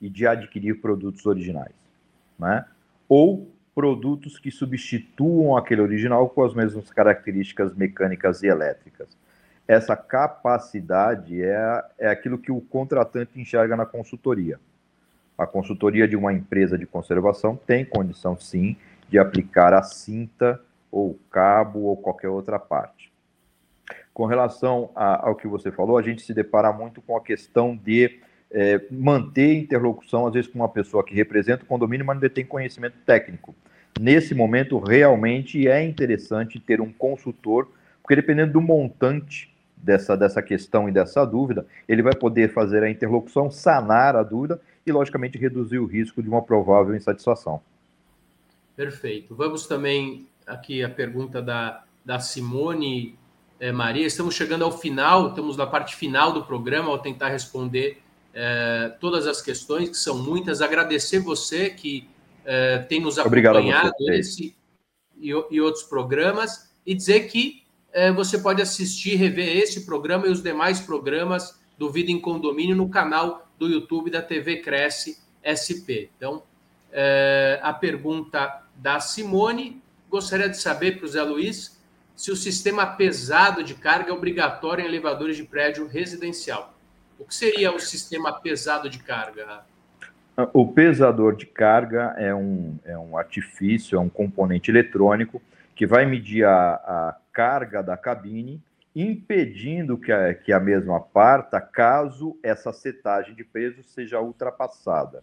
e 0.00 0.08
de 0.08 0.26
adquirir 0.26 0.80
produtos 0.80 1.26
originais, 1.26 1.74
né? 2.38 2.64
Ou 3.06 3.52
produtos 3.74 4.38
que 4.38 4.50
substituam 4.50 5.54
aquele 5.54 5.82
original 5.82 6.30
com 6.30 6.42
as 6.42 6.54
mesmas 6.54 6.90
características 6.90 7.74
mecânicas 7.74 8.42
e 8.42 8.46
elétricas. 8.46 9.08
Essa 9.68 9.94
capacidade 9.94 11.42
é, 11.42 11.84
é 11.98 12.08
aquilo 12.08 12.38
que 12.38 12.50
o 12.50 12.60
contratante 12.60 13.38
enxerga 13.38 13.76
na 13.76 13.84
consultoria. 13.84 14.58
A 15.36 15.46
consultoria 15.46 16.08
de 16.08 16.16
uma 16.16 16.32
empresa 16.32 16.78
de 16.78 16.86
conservação 16.86 17.54
tem 17.54 17.84
condição, 17.84 18.38
sim, 18.38 18.76
de 19.08 19.18
aplicar 19.18 19.74
a 19.74 19.82
cinta 19.82 20.58
ou 20.90 21.18
cabo 21.30 21.80
ou 21.80 21.96
qualquer 21.96 22.28
outra 22.28 22.58
parte. 22.58 23.11
Com 24.12 24.26
relação 24.26 24.90
a, 24.94 25.28
ao 25.28 25.34
que 25.34 25.46
você 25.46 25.70
falou, 25.70 25.98
a 25.98 26.02
gente 26.02 26.22
se 26.22 26.34
depara 26.34 26.72
muito 26.72 27.00
com 27.00 27.16
a 27.16 27.20
questão 27.20 27.76
de 27.76 28.20
é, 28.50 28.80
manter 28.90 29.54
interlocução, 29.54 30.26
às 30.26 30.34
vezes, 30.34 30.50
com 30.50 30.58
uma 30.58 30.68
pessoa 30.68 31.04
que 31.04 31.14
representa 31.14 31.64
o 31.64 31.66
condomínio, 31.66 32.04
mas 32.04 32.20
não 32.20 32.28
tem 32.28 32.44
conhecimento 32.44 32.96
técnico. 33.06 33.54
Nesse 33.98 34.34
momento, 34.34 34.78
realmente 34.78 35.66
é 35.68 35.82
interessante 35.82 36.60
ter 36.60 36.80
um 36.80 36.92
consultor, 36.92 37.68
porque 38.02 38.16
dependendo 38.16 38.52
do 38.52 38.60
montante 38.60 39.52
dessa, 39.76 40.16
dessa 40.16 40.42
questão 40.42 40.88
e 40.88 40.92
dessa 40.92 41.24
dúvida, 41.24 41.66
ele 41.88 42.02
vai 42.02 42.14
poder 42.14 42.52
fazer 42.52 42.82
a 42.82 42.90
interlocução, 42.90 43.50
sanar 43.50 44.16
a 44.16 44.22
dúvida 44.22 44.60
e, 44.86 44.92
logicamente, 44.92 45.38
reduzir 45.38 45.78
o 45.78 45.86
risco 45.86 46.22
de 46.22 46.28
uma 46.28 46.42
provável 46.42 46.94
insatisfação. 46.94 47.60
Perfeito. 48.76 49.34
Vamos 49.34 49.66
também 49.66 50.26
aqui 50.46 50.82
a 50.82 50.88
pergunta 50.88 51.42
da, 51.42 51.84
da 52.04 52.18
Simone 52.18 53.18
Maria. 53.70 54.06
Estamos 54.06 54.34
chegando 54.34 54.64
ao 54.64 54.76
final, 54.76 55.28
estamos 55.28 55.56
na 55.56 55.66
parte 55.66 55.94
final 55.94 56.32
do 56.32 56.44
programa, 56.44 56.88
ao 56.88 56.98
tentar 56.98 57.28
responder 57.28 58.02
é, 58.34 58.92
todas 59.00 59.26
as 59.26 59.40
questões, 59.40 59.90
que 59.90 59.96
são 59.96 60.18
muitas. 60.18 60.60
Agradecer 60.60 61.20
você 61.20 61.70
que 61.70 62.08
é, 62.44 62.78
tem 62.78 63.00
nos 63.00 63.18
acompanhado 63.18 63.92
esse 64.10 64.56
e, 65.20 65.28
e, 65.50 65.60
outros 65.60 65.84
programas, 65.84 66.72
e 66.84 66.94
dizer 66.94 67.28
que 67.28 67.62
é, 67.92 68.10
você 68.10 68.38
pode 68.38 68.60
assistir, 68.60 69.14
rever 69.14 69.56
esse 69.56 69.86
programa 69.86 70.26
e 70.26 70.30
os 70.30 70.42
demais 70.42 70.80
programas 70.80 71.60
do 71.78 71.90
Vida 71.90 72.10
em 72.10 72.20
Condomínio 72.20 72.74
no 72.74 72.88
canal 72.88 73.48
do 73.58 73.68
YouTube 73.68 74.10
da 74.10 74.20
TV 74.20 74.56
Cresce 74.56 75.18
SP. 75.46 76.10
Então, 76.16 76.42
é, 76.90 77.60
a 77.62 77.72
pergunta 77.72 78.64
da 78.74 78.98
Simone, 78.98 79.80
gostaria 80.10 80.48
de 80.48 80.56
saber 80.56 80.98
para 80.98 81.06
o 81.06 81.08
Zé 81.08 81.22
Luiz 81.22 81.71
se 82.14 82.30
o 82.30 82.36
sistema 82.36 82.86
pesado 82.86 83.64
de 83.64 83.74
carga 83.74 84.10
é 84.10 84.12
obrigatório 84.12 84.84
em 84.84 84.88
elevadores 84.88 85.36
de 85.36 85.44
prédio 85.44 85.86
residencial. 85.86 86.74
O 87.18 87.24
que 87.24 87.34
seria 87.34 87.74
o 87.74 87.78
sistema 87.78 88.32
pesado 88.40 88.88
de 88.88 88.98
carga? 88.98 89.64
O 90.52 90.72
pesador 90.72 91.36
de 91.36 91.46
carga 91.46 92.14
é 92.16 92.34
um, 92.34 92.78
é 92.84 92.96
um 92.98 93.16
artifício, 93.16 93.96
é 93.96 94.00
um 94.00 94.08
componente 94.08 94.70
eletrônico 94.70 95.40
que 95.74 95.86
vai 95.86 96.06
medir 96.06 96.44
a, 96.44 96.74
a 96.74 97.16
carga 97.32 97.82
da 97.82 97.96
cabine, 97.96 98.60
impedindo 98.94 99.96
que 99.96 100.12
a, 100.12 100.34
que 100.34 100.52
a 100.52 100.60
mesma 100.60 101.00
parta 101.00 101.60
caso 101.60 102.36
essa 102.42 102.72
setagem 102.72 103.34
de 103.34 103.44
peso 103.44 103.82
seja 103.82 104.20
ultrapassada. 104.20 105.22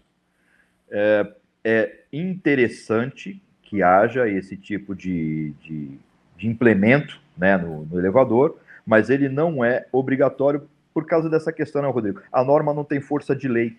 É, 0.89 1.33
é 1.63 2.03
interessante 2.11 3.41
que 3.61 3.83
haja 3.83 4.27
esse 4.27 4.57
tipo 4.57 4.95
de, 4.95 5.51
de 5.61 5.99
de 6.39 6.47
implemento 6.47 7.19
né, 7.37 7.57
no, 7.57 7.85
no, 7.85 7.99
elevador, 7.99 8.57
mas 8.85 9.09
ele 9.09 9.27
não 9.27 9.63
é 9.63 9.85
obrigatório 9.91 10.67
por 10.93 11.05
causa 11.05 11.29
dessa 11.29 11.51
questão, 11.51 11.81
né, 11.81 11.89
Rodrigo? 11.89 12.21
A 12.31 12.43
norma 12.43 12.73
não 12.73 12.83
tem 12.83 13.01
força 13.01 13.35
de 13.35 13.47
lei, 13.47 13.77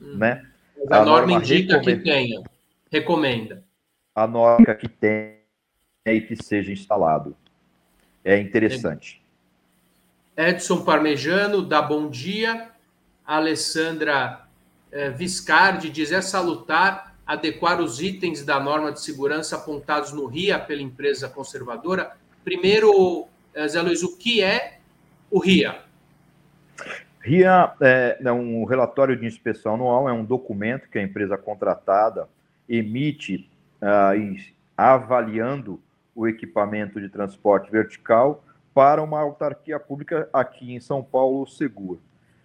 hum. 0.00 0.16
né? 0.16 0.44
A, 0.90 0.96
a, 0.96 1.04
norma, 1.04 1.20
norma 1.20 1.32
indica 1.34 1.74
recomenda, 1.78 1.96
que 1.96 2.04
tenha, 2.04 2.42
recomenda. 2.90 3.64
A 4.14 4.26
norma 4.26 4.74
que 4.74 4.88
tem 4.88 5.36
e 6.04 6.20
que 6.20 6.34
seja 6.34 6.72
instalado. 6.72 7.36
É 8.24 8.36
interessante. 8.38 9.22
Edson 10.36 10.84
Parmejano 10.84 11.62
dá 11.62 11.80
bom 11.80 12.08
dia. 12.08 12.70
A 13.24 13.36
Alessandra 13.36 14.42
eh, 14.90 15.10
Viscardi 15.10 15.88
diz: 15.88 16.10
é 16.10 16.20
salutar 16.20 17.11
adequar 17.32 17.80
os 17.80 18.02
itens 18.02 18.44
da 18.44 18.60
norma 18.60 18.92
de 18.92 19.00
segurança 19.00 19.56
apontados 19.56 20.12
no 20.12 20.26
RIA 20.26 20.58
pela 20.58 20.82
empresa 20.82 21.30
conservadora. 21.30 22.12
Primeiro, 22.44 23.26
eh, 23.54 23.66
Zé 23.68 23.80
Luiz, 23.80 24.02
o 24.02 24.18
que 24.18 24.42
é 24.42 24.78
o 25.30 25.38
RIA? 25.38 25.80
RIA 27.22 27.72
é, 27.80 28.18
é 28.22 28.32
um 28.32 28.64
relatório 28.64 29.16
de 29.16 29.24
inspeção 29.24 29.74
anual, 29.74 30.08
é 30.10 30.12
um 30.12 30.24
documento 30.24 30.90
que 30.90 30.98
a 30.98 31.02
empresa 31.02 31.38
contratada 31.38 32.28
emite 32.68 33.48
uh, 33.80 34.52
avaliando 34.76 35.80
o 36.14 36.28
equipamento 36.28 37.00
de 37.00 37.08
transporte 37.08 37.70
vertical 37.70 38.44
para 38.74 39.02
uma 39.02 39.20
autarquia 39.20 39.80
pública 39.80 40.28
aqui 40.34 40.74
em 40.74 40.80
São 40.80 41.02
Paulo, 41.02 41.46
Seguro. 41.46 42.00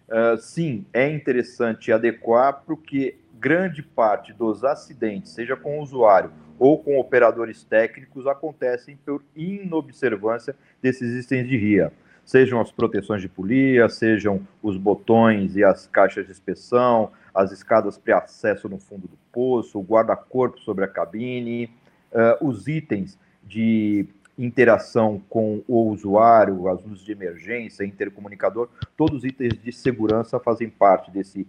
Uh, 0.08 0.38
sim, 0.38 0.86
é 0.94 1.10
interessante 1.10 1.92
adequar 1.92 2.64
porque 2.66 3.18
grande 3.40 3.82
parte 3.82 4.34
dos 4.34 4.64
acidentes, 4.64 5.32
seja 5.32 5.56
com 5.56 5.80
o 5.80 5.82
usuário 5.82 6.32
ou 6.60 6.82
com 6.82 7.00
operadores 7.00 7.64
técnicos, 7.64 8.26
acontecem 8.26 8.98
por 9.06 9.24
inobservância 9.36 10.56
desses 10.82 11.26
itens 11.26 11.48
de 11.48 11.56
RIA. 11.56 11.94
Sejam 12.26 12.60
as 12.60 12.72
proteções 12.72 13.22
de 13.22 13.30
polia, 13.30 13.88
sejam 13.88 14.46
os 14.62 14.76
botões 14.76 15.56
e 15.56 15.64
as 15.64 15.88
caixas 15.88 16.26
de 16.26 16.32
inspeção, 16.32 17.12
as 17.34 17.52
escadas 17.52 17.98
pré-acesso 17.98 18.68
no 18.68 18.80
fundo 18.80 19.08
do 19.08 19.18
poço, 19.32 19.80
o 19.80 19.84
guarda-corpo 19.84 20.60
sobre 20.60 20.84
a 20.84 20.88
cabine, 20.88 21.72
uh, 22.12 22.46
os 22.46 22.68
itens 22.68 23.18
de 23.44 24.08
interação 24.38 25.22
com 25.30 25.64
o 25.68 25.90
usuário, 25.90 26.68
as 26.68 26.84
luzes 26.84 27.06
de 27.06 27.12
emergência, 27.12 27.86
intercomunicador, 27.86 28.70
todos 28.96 29.20
os 29.20 29.24
itens 29.24 29.54
de 29.54 29.72
segurança 29.72 30.40
fazem 30.40 30.70
parte 30.70 31.10
desse 31.10 31.48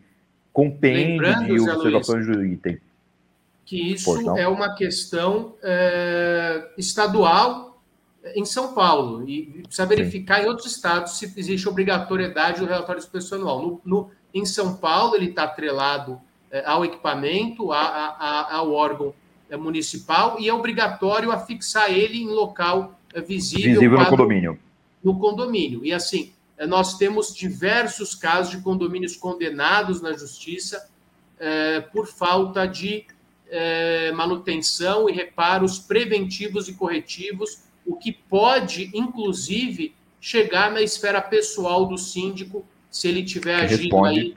compêndio 0.59 1.47
de 1.47 1.71
observações 1.71 2.27
do 2.27 2.44
item. 2.44 2.79
Que 3.64 3.92
isso 3.92 4.37
é 4.37 4.49
uma 4.49 4.75
questão 4.75 5.55
é, 5.62 6.68
estadual 6.77 7.81
em 8.35 8.44
São 8.44 8.75
Paulo 8.75 9.29
e 9.29 9.62
precisa 9.62 9.87
verificar 9.87 10.38
Sim. 10.38 10.47
em 10.47 10.49
outros 10.49 10.66
estados 10.66 11.16
se 11.16 11.33
existe 11.37 11.68
obrigatoriedade 11.68 12.59
do 12.59 12.66
relatório 12.66 12.99
inspecional. 12.99 13.62
No, 13.62 13.81
no, 13.85 14.11
em 14.35 14.44
São 14.44 14.75
Paulo, 14.75 15.14
ele 15.14 15.27
está 15.27 15.44
atrelado 15.44 16.21
é, 16.51 16.64
ao 16.66 16.85
equipamento, 16.85 17.71
a, 17.71 17.79
a, 17.79 18.57
ao 18.57 18.73
órgão 18.73 19.14
é, 19.49 19.57
municipal 19.57 20.40
e 20.40 20.49
é 20.49 20.53
obrigatório 20.53 21.31
afixar 21.31 21.88
ele 21.88 22.21
em 22.21 22.27
local 22.27 22.99
é, 23.14 23.21
visível. 23.21 23.75
Visível 23.75 23.99
no 23.99 24.07
condomínio. 24.07 24.59
No 25.05 25.18
condomínio. 25.21 25.85
E 25.85 25.92
assim, 25.92 26.33
nós 26.66 26.99
temos 26.99 27.35
diversos 27.35 28.14
casos 28.14 28.51
de 28.51 28.62
condomínios 28.62 29.16
condenados 29.16 30.01
na 30.01 30.12
justiça 30.12 30.88
é, 31.38 31.81
por 31.81 32.07
falta 32.07 32.67
de 32.67 33.06
é, 33.48 34.13
manutenção 34.13 35.09
e 35.09 35.13
reparos 35.13 35.79
preventivos 35.79 36.69
e 36.69 36.75
corretivos, 36.75 37.63
o 37.87 37.96
que 37.96 38.13
pode, 38.13 38.90
inclusive, 38.92 39.94
chegar 40.21 40.71
na 40.71 40.83
esfera 40.83 41.23
pessoal 41.23 41.87
do 41.87 41.96
síndico, 41.96 42.67
se 42.90 43.09
ele 43.09 43.21
estiver 43.21 43.54
agindo 43.54 44.04
aí 44.04 44.37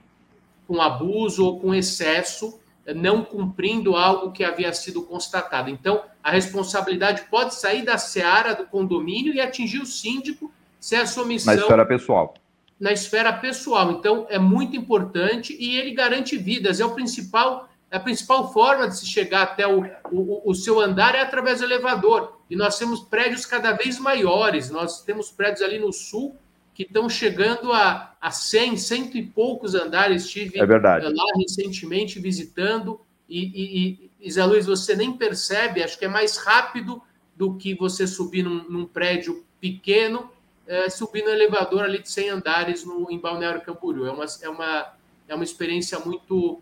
com 0.68 0.82
abuso 0.82 1.44
ou 1.44 1.60
com 1.60 1.74
excesso, 1.74 2.60
é, 2.86 2.94
não 2.94 3.24
cumprindo 3.24 3.96
algo 3.96 4.32
que 4.32 4.44
havia 4.44 4.72
sido 4.74 5.02
constatado. 5.02 5.70
Então, 5.70 6.04
a 6.24 6.32
responsabilidade 6.32 7.24
pode 7.30 7.56
sair 7.56 7.84
da 7.84 7.98
seara 7.98 8.54
do 8.54 8.66
condomínio 8.66 9.34
e 9.34 9.42
atingir 9.42 9.80
o 9.80 9.86
síndico 9.86 10.52
se 10.82 10.96
a 10.96 11.06
sua 11.06 11.26
missão. 11.26 11.54
Na 11.54 11.62
esfera 11.62 11.86
pessoal. 11.86 12.34
Na 12.80 12.92
esfera 12.92 13.32
pessoal. 13.32 13.92
Então, 13.92 14.26
é 14.30 14.40
muito 14.40 14.76
importante 14.76 15.56
e 15.58 15.78
ele 15.78 15.92
garante 15.92 16.36
vidas. 16.36 16.80
É 16.80 16.86
o 16.86 16.96
principal. 16.96 17.70
A 17.92 18.00
principal 18.00 18.52
forma 18.52 18.88
de 18.88 18.98
se 18.98 19.06
chegar 19.06 19.44
até 19.44 19.68
o, 19.68 19.86
o, 20.12 20.50
o 20.50 20.56
seu 20.56 20.80
andar 20.80 21.14
é 21.14 21.22
através 21.22 21.60
do 21.60 21.66
elevador. 21.66 22.38
E 22.50 22.56
nós 22.56 22.80
temos 22.80 23.02
prédios 23.02 23.46
cada 23.46 23.74
vez 23.74 24.00
maiores. 24.00 24.72
Nós 24.72 25.04
temos 25.04 25.30
prédios 25.30 25.62
ali 25.62 25.78
no 25.78 25.94
sul 25.94 26.36
que 26.74 26.84
estão 26.84 27.08
chegando 27.10 27.72
a, 27.74 28.16
a 28.20 28.32
100, 28.32 28.78
cento 28.78 29.18
e 29.18 29.24
poucos 29.24 29.76
andares. 29.76 30.24
Estive 30.24 30.60
é 30.60 30.66
verdade. 30.66 31.06
lá 31.06 31.26
recentemente 31.38 32.20
visitando. 32.20 33.00
E, 33.30 33.44
e, 33.44 34.10
e, 34.20 34.32
Zé 34.32 34.44
Luiz, 34.46 34.66
você 34.66 34.96
nem 34.96 35.14
percebe, 35.14 35.84
acho 35.84 36.00
que 36.00 36.06
é 36.06 36.10
mais 36.10 36.38
rápido 36.38 37.02
do 37.36 37.56
que 37.56 37.76
você 37.76 38.08
subir 38.08 38.44
num, 38.44 38.64
num 38.70 38.86
prédio 38.86 39.46
pequeno, 39.60 40.30
é, 40.68 40.90
subir 40.90 41.24
no 41.24 41.30
elevador 41.30 41.84
ali 41.84 42.02
de 42.02 42.10
100 42.10 42.30
andares 42.30 42.86
no, 42.86 43.10
em 43.12 43.20
Balneário 43.20 43.62
Camboriú. 43.62 44.06
É 44.06 44.12
uma, 44.12 44.26
é 44.42 44.50
uma, 44.50 44.94
é 45.28 45.36
uma 45.36 45.44
experiência 45.44 46.00
muito, 46.00 46.62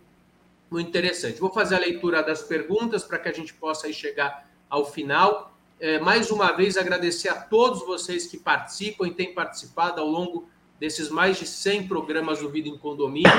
muito 0.69 0.87
interessante. 0.87 1.39
Vou 1.39 1.51
fazer 1.51 1.75
a 1.75 1.79
leitura 1.79 2.23
das 2.23 2.41
perguntas 2.41 3.03
para 3.03 3.19
que 3.19 3.29
a 3.29 3.33
gente 3.33 3.53
possa 3.53 3.91
chegar 3.91 4.49
ao 4.69 4.85
final. 4.85 5.53
É, 5.79 5.99
mais 5.99 6.29
uma 6.29 6.51
vez, 6.51 6.77
agradecer 6.77 7.29
a 7.29 7.35
todos 7.35 7.85
vocês 7.85 8.27
que 8.27 8.37
participam 8.37 9.07
e 9.07 9.13
têm 9.13 9.33
participado 9.33 10.01
ao 10.01 10.07
longo 10.07 10.49
desses 10.79 11.09
mais 11.09 11.37
de 11.37 11.45
100 11.45 11.87
programas 11.87 12.39
do 12.39 12.49
Vida 12.49 12.69
em 12.69 12.77
Condomínio. 12.77 13.31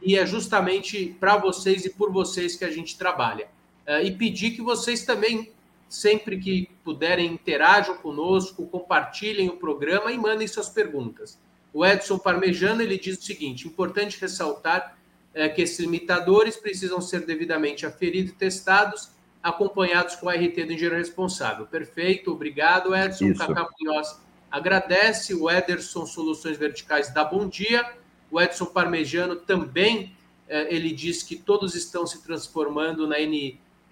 E 0.00 0.16
é 0.16 0.24
justamente 0.24 1.16
para 1.18 1.36
vocês 1.36 1.84
e 1.84 1.90
por 1.90 2.12
vocês 2.12 2.56
que 2.56 2.64
a 2.64 2.70
gente 2.70 2.96
trabalha. 2.96 3.48
É, 3.84 4.02
e 4.02 4.12
pedir 4.12 4.52
que 4.52 4.62
vocês 4.62 5.04
também, 5.04 5.52
sempre 5.88 6.38
que 6.38 6.68
puderem, 6.88 7.34
interajam 7.34 7.98
conosco, 7.98 8.66
compartilhem 8.66 9.50
o 9.50 9.58
programa 9.58 10.10
e 10.10 10.16
mandem 10.16 10.48
suas 10.48 10.70
perguntas. 10.70 11.38
O 11.70 11.84
Edson 11.84 12.18
Parmejano 12.18 12.80
ele 12.80 12.98
diz 12.98 13.18
o 13.18 13.22
seguinte: 13.22 13.68
importante 13.68 14.18
ressaltar 14.18 14.96
é, 15.34 15.50
que 15.50 15.60
esses 15.60 15.78
limitadores 15.80 16.56
precisam 16.56 16.98
ser 17.02 17.26
devidamente 17.26 17.84
aferidos 17.84 18.32
e 18.32 18.36
testados 18.36 19.10
acompanhados 19.42 20.16
com 20.16 20.30
a 20.30 20.32
RT 20.32 20.64
do 20.64 20.72
engenheiro 20.72 20.96
responsável. 20.96 21.66
Perfeito, 21.66 22.32
obrigado, 22.32 22.96
Edson. 22.96 23.26
Isso. 23.26 23.46
Cacá 23.46 23.68
Munhoz 23.78 24.18
agradece. 24.50 25.34
O 25.34 25.50
Ederson 25.50 26.06
Soluções 26.06 26.56
Verticais 26.56 27.12
dá 27.12 27.22
bom 27.22 27.46
dia. 27.46 27.86
O 28.30 28.40
Edson 28.40 28.64
Parmejano 28.64 29.36
também, 29.36 30.16
eh, 30.48 30.74
ele 30.74 30.90
diz 30.90 31.22
que 31.22 31.36
todos 31.36 31.74
estão 31.74 32.06
se 32.06 32.22
transformando 32.22 33.06
na 33.06 33.20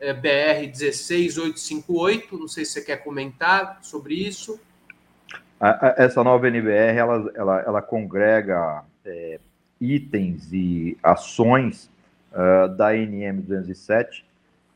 NBR 0.01 0.67
16858. 0.69 2.39
Não 2.39 2.49
sei 2.49 2.65
se 2.65 2.73
você 2.73 2.83
quer 2.83 2.97
comentar 2.99 3.79
sobre 3.83 4.15
isso. 4.15 4.61
Essa 5.97 6.23
nova 6.23 6.49
NBR, 6.49 6.99
ela, 6.99 7.33
ela, 7.35 7.61
ela 7.63 7.83
congrega 7.83 8.85
é, 9.05 9.41
itens 9.81 10.53
e 10.53 10.99
ações 11.03 11.91
uh, 12.33 12.69
da 12.77 12.93
NM 12.93 13.41
207 13.41 14.25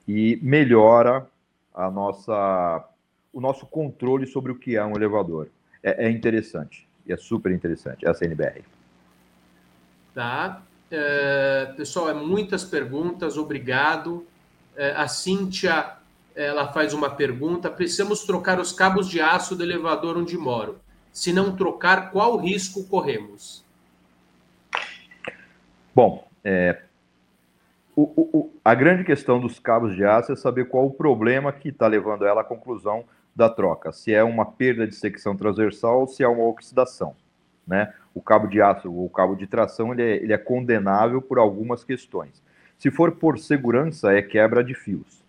e 0.08 0.38
melhora 0.42 1.26
a 1.74 1.90
nossa, 1.90 2.88
o 3.32 3.40
nosso 3.40 3.66
controle 3.66 4.26
sobre 4.26 4.52
o 4.52 4.54
que 4.54 4.76
é 4.76 4.84
um 4.84 4.96
elevador. 4.96 5.48
É, 5.82 6.06
é 6.06 6.10
interessante, 6.10 6.88
é 7.06 7.16
super 7.16 7.52
interessante 7.52 8.06
essa 8.06 8.24
NBR. 8.24 8.62
Tá. 10.14 10.62
É, 10.90 11.72
pessoal, 11.76 12.10
é 12.10 12.14
muitas 12.14 12.64
perguntas, 12.64 13.36
obrigado. 13.36 14.26
É, 14.76 14.92
a 14.92 15.08
Cíntia, 15.08 15.92
ela 16.34 16.72
faz 16.72 16.92
uma 16.92 17.10
pergunta: 17.10 17.70
precisamos 17.70 18.24
trocar 18.24 18.58
os 18.60 18.72
cabos 18.72 19.08
de 19.08 19.20
aço 19.20 19.54
do 19.54 19.62
elevador 19.62 20.16
onde 20.16 20.36
moro. 20.36 20.78
Se 21.12 21.32
não 21.32 21.56
trocar, 21.56 22.10
qual 22.10 22.36
risco 22.36 22.84
corremos? 22.84 23.64
Bom, 25.94 26.24
é, 26.44 26.82
o, 27.96 28.02
o, 28.16 28.50
a 28.64 28.74
grande 28.74 29.04
questão 29.04 29.40
dos 29.40 29.58
cabos 29.58 29.94
de 29.94 30.04
aço 30.04 30.32
é 30.32 30.36
saber 30.36 30.68
qual 30.68 30.86
o 30.86 30.92
problema 30.92 31.52
que 31.52 31.68
está 31.68 31.86
levando 31.86 32.24
ela 32.24 32.42
à 32.42 32.44
conclusão 32.44 33.04
da 33.34 33.48
troca. 33.48 33.92
Se 33.92 34.14
é 34.14 34.22
uma 34.22 34.46
perda 34.46 34.86
de 34.86 34.94
secção 34.94 35.36
transversal 35.36 36.00
ou 36.00 36.06
se 36.06 36.22
é 36.22 36.28
uma 36.28 36.44
oxidação. 36.44 37.14
Né? 37.66 37.92
O 38.14 38.22
cabo 38.22 38.46
de 38.46 38.60
aço 38.60 38.90
ou 38.90 39.04
o 39.04 39.10
cabo 39.10 39.34
de 39.34 39.46
tração 39.46 39.92
ele 39.92 40.02
é, 40.02 40.16
ele 40.16 40.32
é 40.32 40.38
condenável 40.38 41.20
por 41.20 41.38
algumas 41.38 41.84
questões. 41.84 42.42
Se 42.80 42.90
for 42.90 43.12
por 43.12 43.38
segurança, 43.38 44.10
é 44.10 44.22
quebra 44.22 44.64
de 44.64 44.72
fios. 44.72 45.22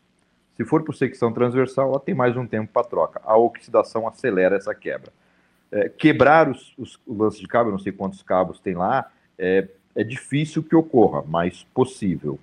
Se 0.56 0.64
for 0.64 0.84
por 0.84 0.96
secção 0.96 1.34
transversal, 1.34 1.90
ela 1.90 2.00
tem 2.00 2.16
mais 2.16 2.38
um 2.38 2.48
tempo 2.48 2.72
para 2.72 2.88
troca. 2.88 3.22
A 3.26 3.36
oxidação 3.36 4.08
acelera 4.08 4.56
essa 4.56 4.74
quebra. 4.74 5.12
É, 5.70 5.90
quebrar 5.90 6.50
os, 6.50 6.74
os, 6.78 6.98
o 7.06 7.14
lance 7.14 7.42
de 7.42 7.48
cabo, 7.50 7.68
eu 7.68 7.74
não 7.74 7.80
sei 7.80 7.92
quantos 7.92 8.24
cabos 8.24 8.62
tem 8.62 8.74
lá, 8.74 9.12
é, 9.38 9.68
é 9.94 10.02
difícil 10.02 10.64
que 10.64 10.74
ocorra, 10.74 11.26
mas 11.28 11.66
possível. 11.74 12.40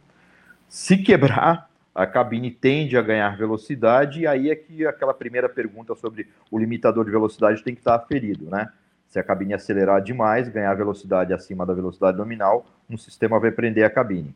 Se 0.69 0.99
quebrar, 0.99 1.71
a 1.95 2.07
cabine 2.07 2.51
tende 2.51 2.95
a 2.95 3.01
ganhar 3.01 3.35
velocidade, 3.35 4.21
e 4.21 4.27
aí 4.27 4.51
é 4.51 4.57
que 4.57 4.87
aquela 4.87 5.15
primeira 5.15 5.49
pergunta 5.49 5.95
sobre 5.95 6.29
o 6.51 6.59
limitador 6.59 7.07
de 7.07 7.11
velocidade 7.11 7.65
tem 7.65 7.75
que 7.75 7.81
estar 7.81 7.95
aferido, 7.95 8.51
né? 8.51 8.71
Se 9.09 9.19
a 9.19 9.23
cabine 9.23 9.55
acelerar 9.55 10.03
demais, 10.03 10.51
ganhar 10.51 10.75
velocidade 10.75 11.33
acima 11.33 11.65
da 11.65 11.73
velocidade 11.73 12.19
nominal, 12.19 12.67
um 12.91 12.99
sistema 12.99 13.41
vai 13.41 13.51
prender 13.51 13.87
a 13.87 13.91
cabine. 13.91 14.35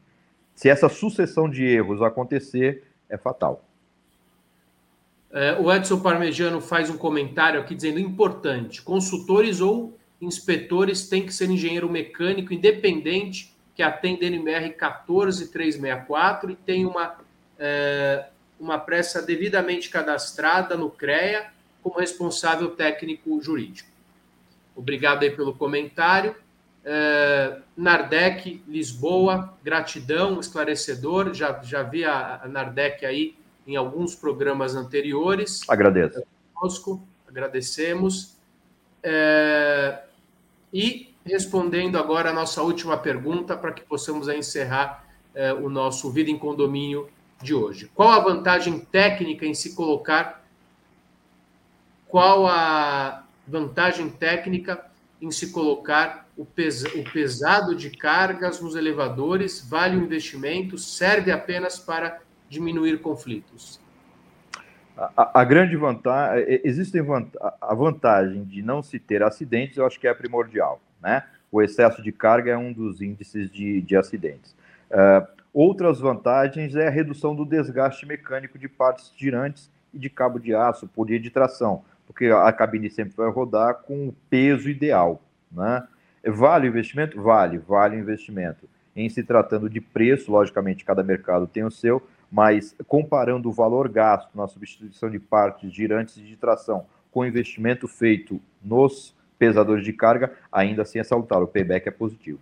Se 0.55 0.69
essa 0.69 0.89
sucessão 0.89 1.49
de 1.49 1.65
erros 1.65 2.03
acontecer, 2.03 2.85
é 3.09 3.17
fatal. 3.17 3.65
É, 5.33 5.57
o 5.59 5.73
Edson 5.73 6.01
Parmegiano 6.01 6.61
faz 6.61 6.91
um 6.91 6.99
comentário 6.99 7.59
aqui 7.61 7.75
dizendo 7.75 7.99
importante: 7.99 8.83
consultores 8.83 9.61
ou 9.61 9.99
inspetores 10.21 11.09
têm 11.09 11.25
que 11.25 11.33
ser 11.33 11.51
engenheiro 11.51 11.89
mecânico 11.89 12.53
independente 12.53 13.53
que 13.75 13.83
atende 13.83 14.27
NMR 14.27 14.71
14364 14.75 16.51
e 16.51 16.57
tem 16.57 16.85
uma, 16.85 17.17
é, 17.59 18.27
uma 18.61 18.79
pressa 18.79 19.23
devidamente 19.23 19.89
cadastrada 19.89 20.77
no 20.77 20.91
CREA 20.91 21.51
como 21.83 21.99
responsável 21.99 22.71
técnico 22.77 23.41
jurídico. 23.41 23.91
Obrigado 24.77 25.23
aí 25.23 25.31
pelo 25.31 25.55
comentário. 25.55 26.37
É, 26.85 27.59
Nardec, 27.77 28.63
Lisboa, 28.67 29.55
gratidão, 29.63 30.41
esclarecedor. 30.41 31.33
Já, 31.35 31.61
já 31.63 31.83
vi 31.83 32.05
a, 32.05 32.41
a 32.43 32.49
Nardec 32.49 33.05
aí 33.05 33.37
em 33.67 33.77
alguns 33.77 34.15
programas 34.15 34.75
anteriores. 34.75 35.61
Agradeço. 35.69 36.23
Conosco, 36.55 37.07
agradecemos. 37.29 38.37
É, 39.03 40.03
e 40.73 41.13
respondendo 41.25 41.99
agora 41.99 42.31
a 42.31 42.33
nossa 42.33 42.63
última 42.63 42.97
pergunta 42.97 43.57
para 43.57 43.73
que 43.73 43.83
possamos 43.83 44.29
encerrar 44.29 45.05
eh, 45.35 45.53
o 45.53 45.69
nosso 45.69 46.11
Vida 46.11 46.31
em 46.31 46.39
Condomínio 46.39 47.09
de 47.41 47.55
hoje. 47.55 47.91
Qual 47.95 48.11
a 48.11 48.19
vantagem 48.19 48.79
técnica 48.79 49.47
em 49.47 49.55
se 49.55 49.75
colocar? 49.75 50.45
Qual 52.09 52.47
a 52.47 53.25
vantagem 53.47 54.09
técnica 54.11 54.85
em 55.23 55.31
se 55.31 55.51
colocar 55.51 56.29
o, 56.37 56.45
pes 56.45 56.83
o 56.85 57.05
pesado 57.11 57.75
de 57.75 57.89
cargas 57.89 58.61
nos 58.61 58.77
elevadores? 58.77 59.67
Vale 59.67 59.97
o 59.97 60.05
investimento? 60.05 60.77
Serve 60.77 61.33
apenas 61.33 61.79
para 61.79 62.21
diminuir 62.49 63.01
conflitos? 63.01 63.81
A, 64.97 65.41
a, 65.41 65.45
grande 65.45 65.75
vantagem, 65.77 66.61
existe 66.63 66.99
a 67.61 67.75
vantagem 67.75 68.45
de 68.45 68.61
não 68.61 68.83
se 68.83 68.99
ter 68.99 69.23
acidentes, 69.23 69.79
eu 69.79 69.87
acho 69.87 69.99
que 69.99 70.07
é 70.07 70.13
primordial 70.13 70.79
né? 71.03 71.25
O 71.51 71.61
excesso 71.61 72.01
de 72.01 72.13
carga 72.13 72.53
é 72.53 72.57
um 72.57 72.73
dos 72.73 73.03
índices 73.03 73.51
de, 73.51 73.83
de 73.83 73.97
acidentes. 73.97 74.55
Uh, 74.91 75.27
outras 75.53 75.99
vantagens 75.99 76.77
é 76.77 76.87
a 76.87 76.91
redução 76.91 77.35
do 77.35 77.45
desgaste 77.45 78.07
mecânico 78.07 78.59
de 78.59 78.69
partes 78.69 79.13
girantes 79.17 79.71
e 79.93 79.99
de 79.99 80.09
cabo 80.09 80.39
de 80.39 80.55
aço 80.55 80.87
por 80.87 81.07
dia 81.07 81.21
de 81.21 81.29
tração, 81.29 81.85
porque 82.13 82.27
a 82.27 82.53
cabine 82.53 82.91
sempre 82.91 83.17
vai 83.17 83.31
rodar 83.31 83.77
com 83.87 84.09
o 84.09 84.15
peso 84.29 84.69
ideal, 84.69 85.23
né? 85.51 85.83
Vale 86.25 86.69
o 86.69 86.71
investimento? 86.71 87.21
Vale, 87.21 87.59
vale 87.59 87.97
o 87.97 87.99
investimento. 87.99 88.69
Em 88.95 89.09
se 89.09 89.23
tratando 89.23 89.69
de 89.69 89.81
preço, 89.81 90.31
logicamente, 90.31 90.85
cada 90.85 91.03
mercado 91.03 91.47
tem 91.47 91.65
o 91.65 91.71
seu, 91.71 92.07
mas 92.31 92.77
comparando 92.87 93.49
o 93.49 93.53
valor 93.53 93.89
gasto 93.89 94.29
na 94.35 94.47
substituição 94.47 95.11
de 95.11 95.19
partes 95.19 95.73
girantes 95.73 96.19
e 96.19 96.21
de 96.21 96.37
tração 96.37 96.87
com 97.11 97.21
o 97.21 97.27
investimento 97.27 97.89
feito 97.89 98.41
nos 98.63 99.15
pesadores 99.39 99.85
de 99.85 99.93
carga, 99.93 100.33
ainda 100.53 100.83
assim 100.83 100.99
é 100.99 101.05
salutar. 101.05 101.43
O 101.43 101.49
payback 101.49 101.89
é 101.89 101.91
positivo. 101.91 102.39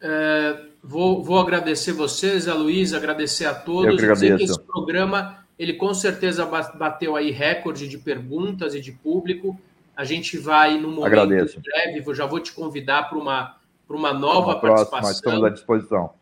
É, 0.00 0.60
vou, 0.82 1.22
vou 1.22 1.38
agradecer 1.38 1.92
vocês, 1.92 2.46
a 2.48 2.54
Luiz, 2.54 2.92
agradecer 2.92 3.46
a 3.46 3.54
todos. 3.54 3.86
Eu 3.86 3.96
que 3.96 4.02
agradeço. 4.02 4.36
Que 4.36 4.44
esse 4.44 4.60
programa, 4.60 5.43
ele 5.58 5.74
com 5.74 5.94
certeza 5.94 6.44
bateu 6.46 7.16
aí 7.16 7.30
recorde 7.30 7.88
de 7.88 7.98
perguntas 7.98 8.74
e 8.74 8.80
de 8.80 8.92
público. 8.92 9.58
A 9.96 10.04
gente 10.04 10.36
vai, 10.36 10.76
no 10.78 10.88
momento 10.88 11.06
agradeço. 11.06 11.60
breve, 11.60 12.14
já 12.14 12.26
vou 12.26 12.40
te 12.40 12.52
convidar 12.52 13.08
para 13.08 13.16
uma, 13.16 13.56
uma 13.88 14.12
nova 14.12 14.52
uma 14.52 14.60
participação. 14.60 15.00
Próxima, 15.00 15.10
estamos 15.12 15.44
à 15.44 15.48
disposição. 15.50 16.14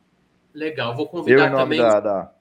Legal, 0.53 0.95
vou 0.95 1.09
convidar 1.09 1.51
Eu, 1.51 1.57
também. 1.57 1.80
Da, 1.80 2.01
da... 2.01 2.33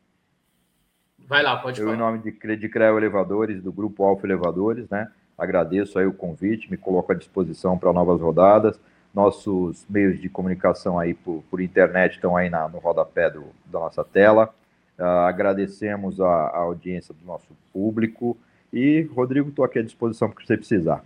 Vai 1.20 1.42
lá, 1.42 1.56
pode 1.58 1.80
Eu, 1.80 1.86
falar. 1.86 1.98
em 1.98 2.00
nome 2.00 2.20
de, 2.20 2.58
de 2.58 2.70
CREO 2.70 2.98
Elevadores, 2.98 3.64
do 3.64 3.72
Grupo 3.72 4.04
Alfa 4.04 4.28
Elevadores, 4.28 4.90
né? 4.90 5.10
Agradeço 5.38 5.98
aí 5.98 6.06
o 6.06 6.14
convite, 6.14 6.70
me 6.70 6.78
coloco 6.78 7.12
à 7.12 7.16
disposição 7.16 7.78
para 7.78 7.94
novas 7.94 8.20
rodadas. 8.20 8.80
Nossos 9.14 9.86
meios 9.90 10.20
de 10.20 10.30
comunicação 10.30 11.00
aí 11.00 11.14
por, 11.14 11.44
por 11.50 11.62
internet 11.62 12.16
estão 12.16 12.36
aí 12.36 12.50
na, 12.50 12.68
no 12.68 12.80
rodapé 12.80 13.30
do, 13.30 13.46
da 13.66 13.80
nossa 13.80 14.04
tela. 14.04 14.54
Uh, 15.00 15.04
agradecemos 15.04 16.22
a, 16.22 16.28
a, 16.28 16.58
audiência 16.60 17.14
do 17.14 17.26
nosso 17.26 17.48
público. 17.74 18.38
E, 18.72 19.10
Rodrigo, 19.14 19.50
estou 19.50 19.66
aqui 19.66 19.80
à 19.80 19.82
disposição 19.82 20.30
para 20.30 20.40
que 20.40 20.48
você 20.48 20.58
precisar. 20.58 21.04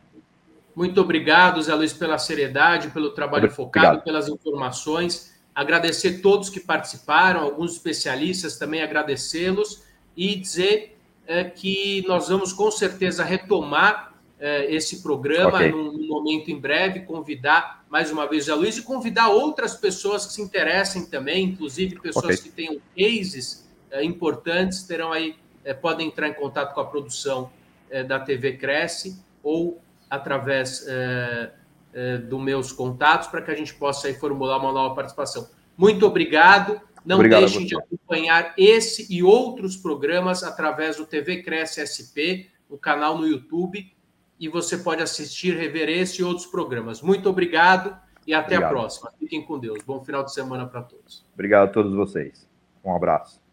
Muito 0.76 1.00
obrigado, 1.00 1.62
Zé 1.62 1.74
Luiz, 1.74 1.94
pela 1.94 2.18
seriedade, 2.18 2.90
pelo 2.90 3.12
trabalho 3.12 3.46
obrigado. 3.46 3.56
focado, 3.56 4.02
pelas 4.02 4.28
informações. 4.28 5.34
Agradecer 5.54 6.22
todos 6.22 6.50
que 6.50 6.60
participaram, 6.60 7.42
alguns 7.42 7.74
especialistas 7.74 8.58
também 8.58 8.82
agradecê-los 8.82 9.84
e 10.18 10.36
dizer 10.36 10.98
é, 11.26 11.46
que 11.46 12.04
nós 12.08 12.28
vamos 12.28 12.52
com 12.52 12.70
certeza 12.70 13.24
retomar 13.24 14.14
é, 14.38 14.74
esse 14.74 15.02
programa 15.02 15.58
okay. 15.58 15.72
num, 15.72 15.94
num, 15.94 16.08
momento 16.08 16.52
em 16.52 16.60
breve, 16.60 17.02
convidar 17.02 17.86
mais 17.90 18.12
uma 18.12 18.28
vez 18.28 18.50
a 18.50 18.56
Luiz 18.56 18.78
e 18.78 18.82
convidar 18.82 19.30
outras 19.30 19.76
pessoas 19.76 20.26
que 20.26 20.34
se 20.34 20.42
interessem 20.42 21.06
também, 21.06 21.46
inclusive 21.46 22.00
pessoas 22.02 22.38
okay. 22.38 22.38
que 22.38 22.50
tenham 22.50 22.78
cases 22.98 23.65
importantes, 24.04 24.84
terão 24.84 25.12
aí, 25.12 25.36
é, 25.64 25.74
podem 25.74 26.08
entrar 26.08 26.28
em 26.28 26.34
contato 26.34 26.74
com 26.74 26.82
a 26.82 26.86
produção 26.86 27.52
é, 27.90 28.04
da 28.04 28.20
TV 28.20 28.58
Cresce 28.58 29.20
ou 29.44 29.80
através 30.10 30.86
dos 32.28 32.42
meus 32.42 32.72
contatos 32.72 33.28
para 33.28 33.42
que 33.42 33.52
a 33.52 33.56
gente 33.56 33.74
possa 33.74 34.08
aí, 34.08 34.14
formular 34.14 34.58
uma 34.58 34.72
nova 34.72 34.94
participação. 34.94 35.50
Muito 35.78 36.06
obrigado. 36.06 36.80
Não 37.06 37.18
obrigado 37.18 37.42
deixem 37.42 37.66
de 37.66 37.78
acompanhar 37.78 38.54
esse 38.58 39.06
e 39.14 39.22
outros 39.22 39.78
programas 39.78 40.44
através 40.44 40.98
do 40.98 41.06
TV 41.06 41.44
Cresce 41.44 41.86
SP, 41.86 42.50
o 42.68 42.78
canal 42.78 43.18
no 43.18 43.28
YouTube, 43.28 43.94
e 44.40 44.50
você 44.50 44.78
pode 44.78 45.02
assistir, 45.04 45.56
rever 45.56 45.88
esse 45.88 46.22
e 46.22 46.24
outros 46.24 46.48
programas. 46.48 47.02
Muito 47.02 47.30
obrigado 47.30 47.96
e 48.26 48.34
até 48.34 48.56
obrigado. 48.56 48.64
a 48.64 48.70
próxima. 48.70 49.12
Fiquem 49.20 49.46
com 49.46 49.60
Deus. 49.60 49.78
Bom 49.86 50.04
final 50.04 50.24
de 50.24 50.34
semana 50.34 50.66
para 50.66 50.82
todos. 50.82 51.24
Obrigado 51.34 51.70
a 51.70 51.72
todos 51.72 51.94
vocês. 51.94 52.48
Um 52.84 52.96
abraço. 52.96 53.45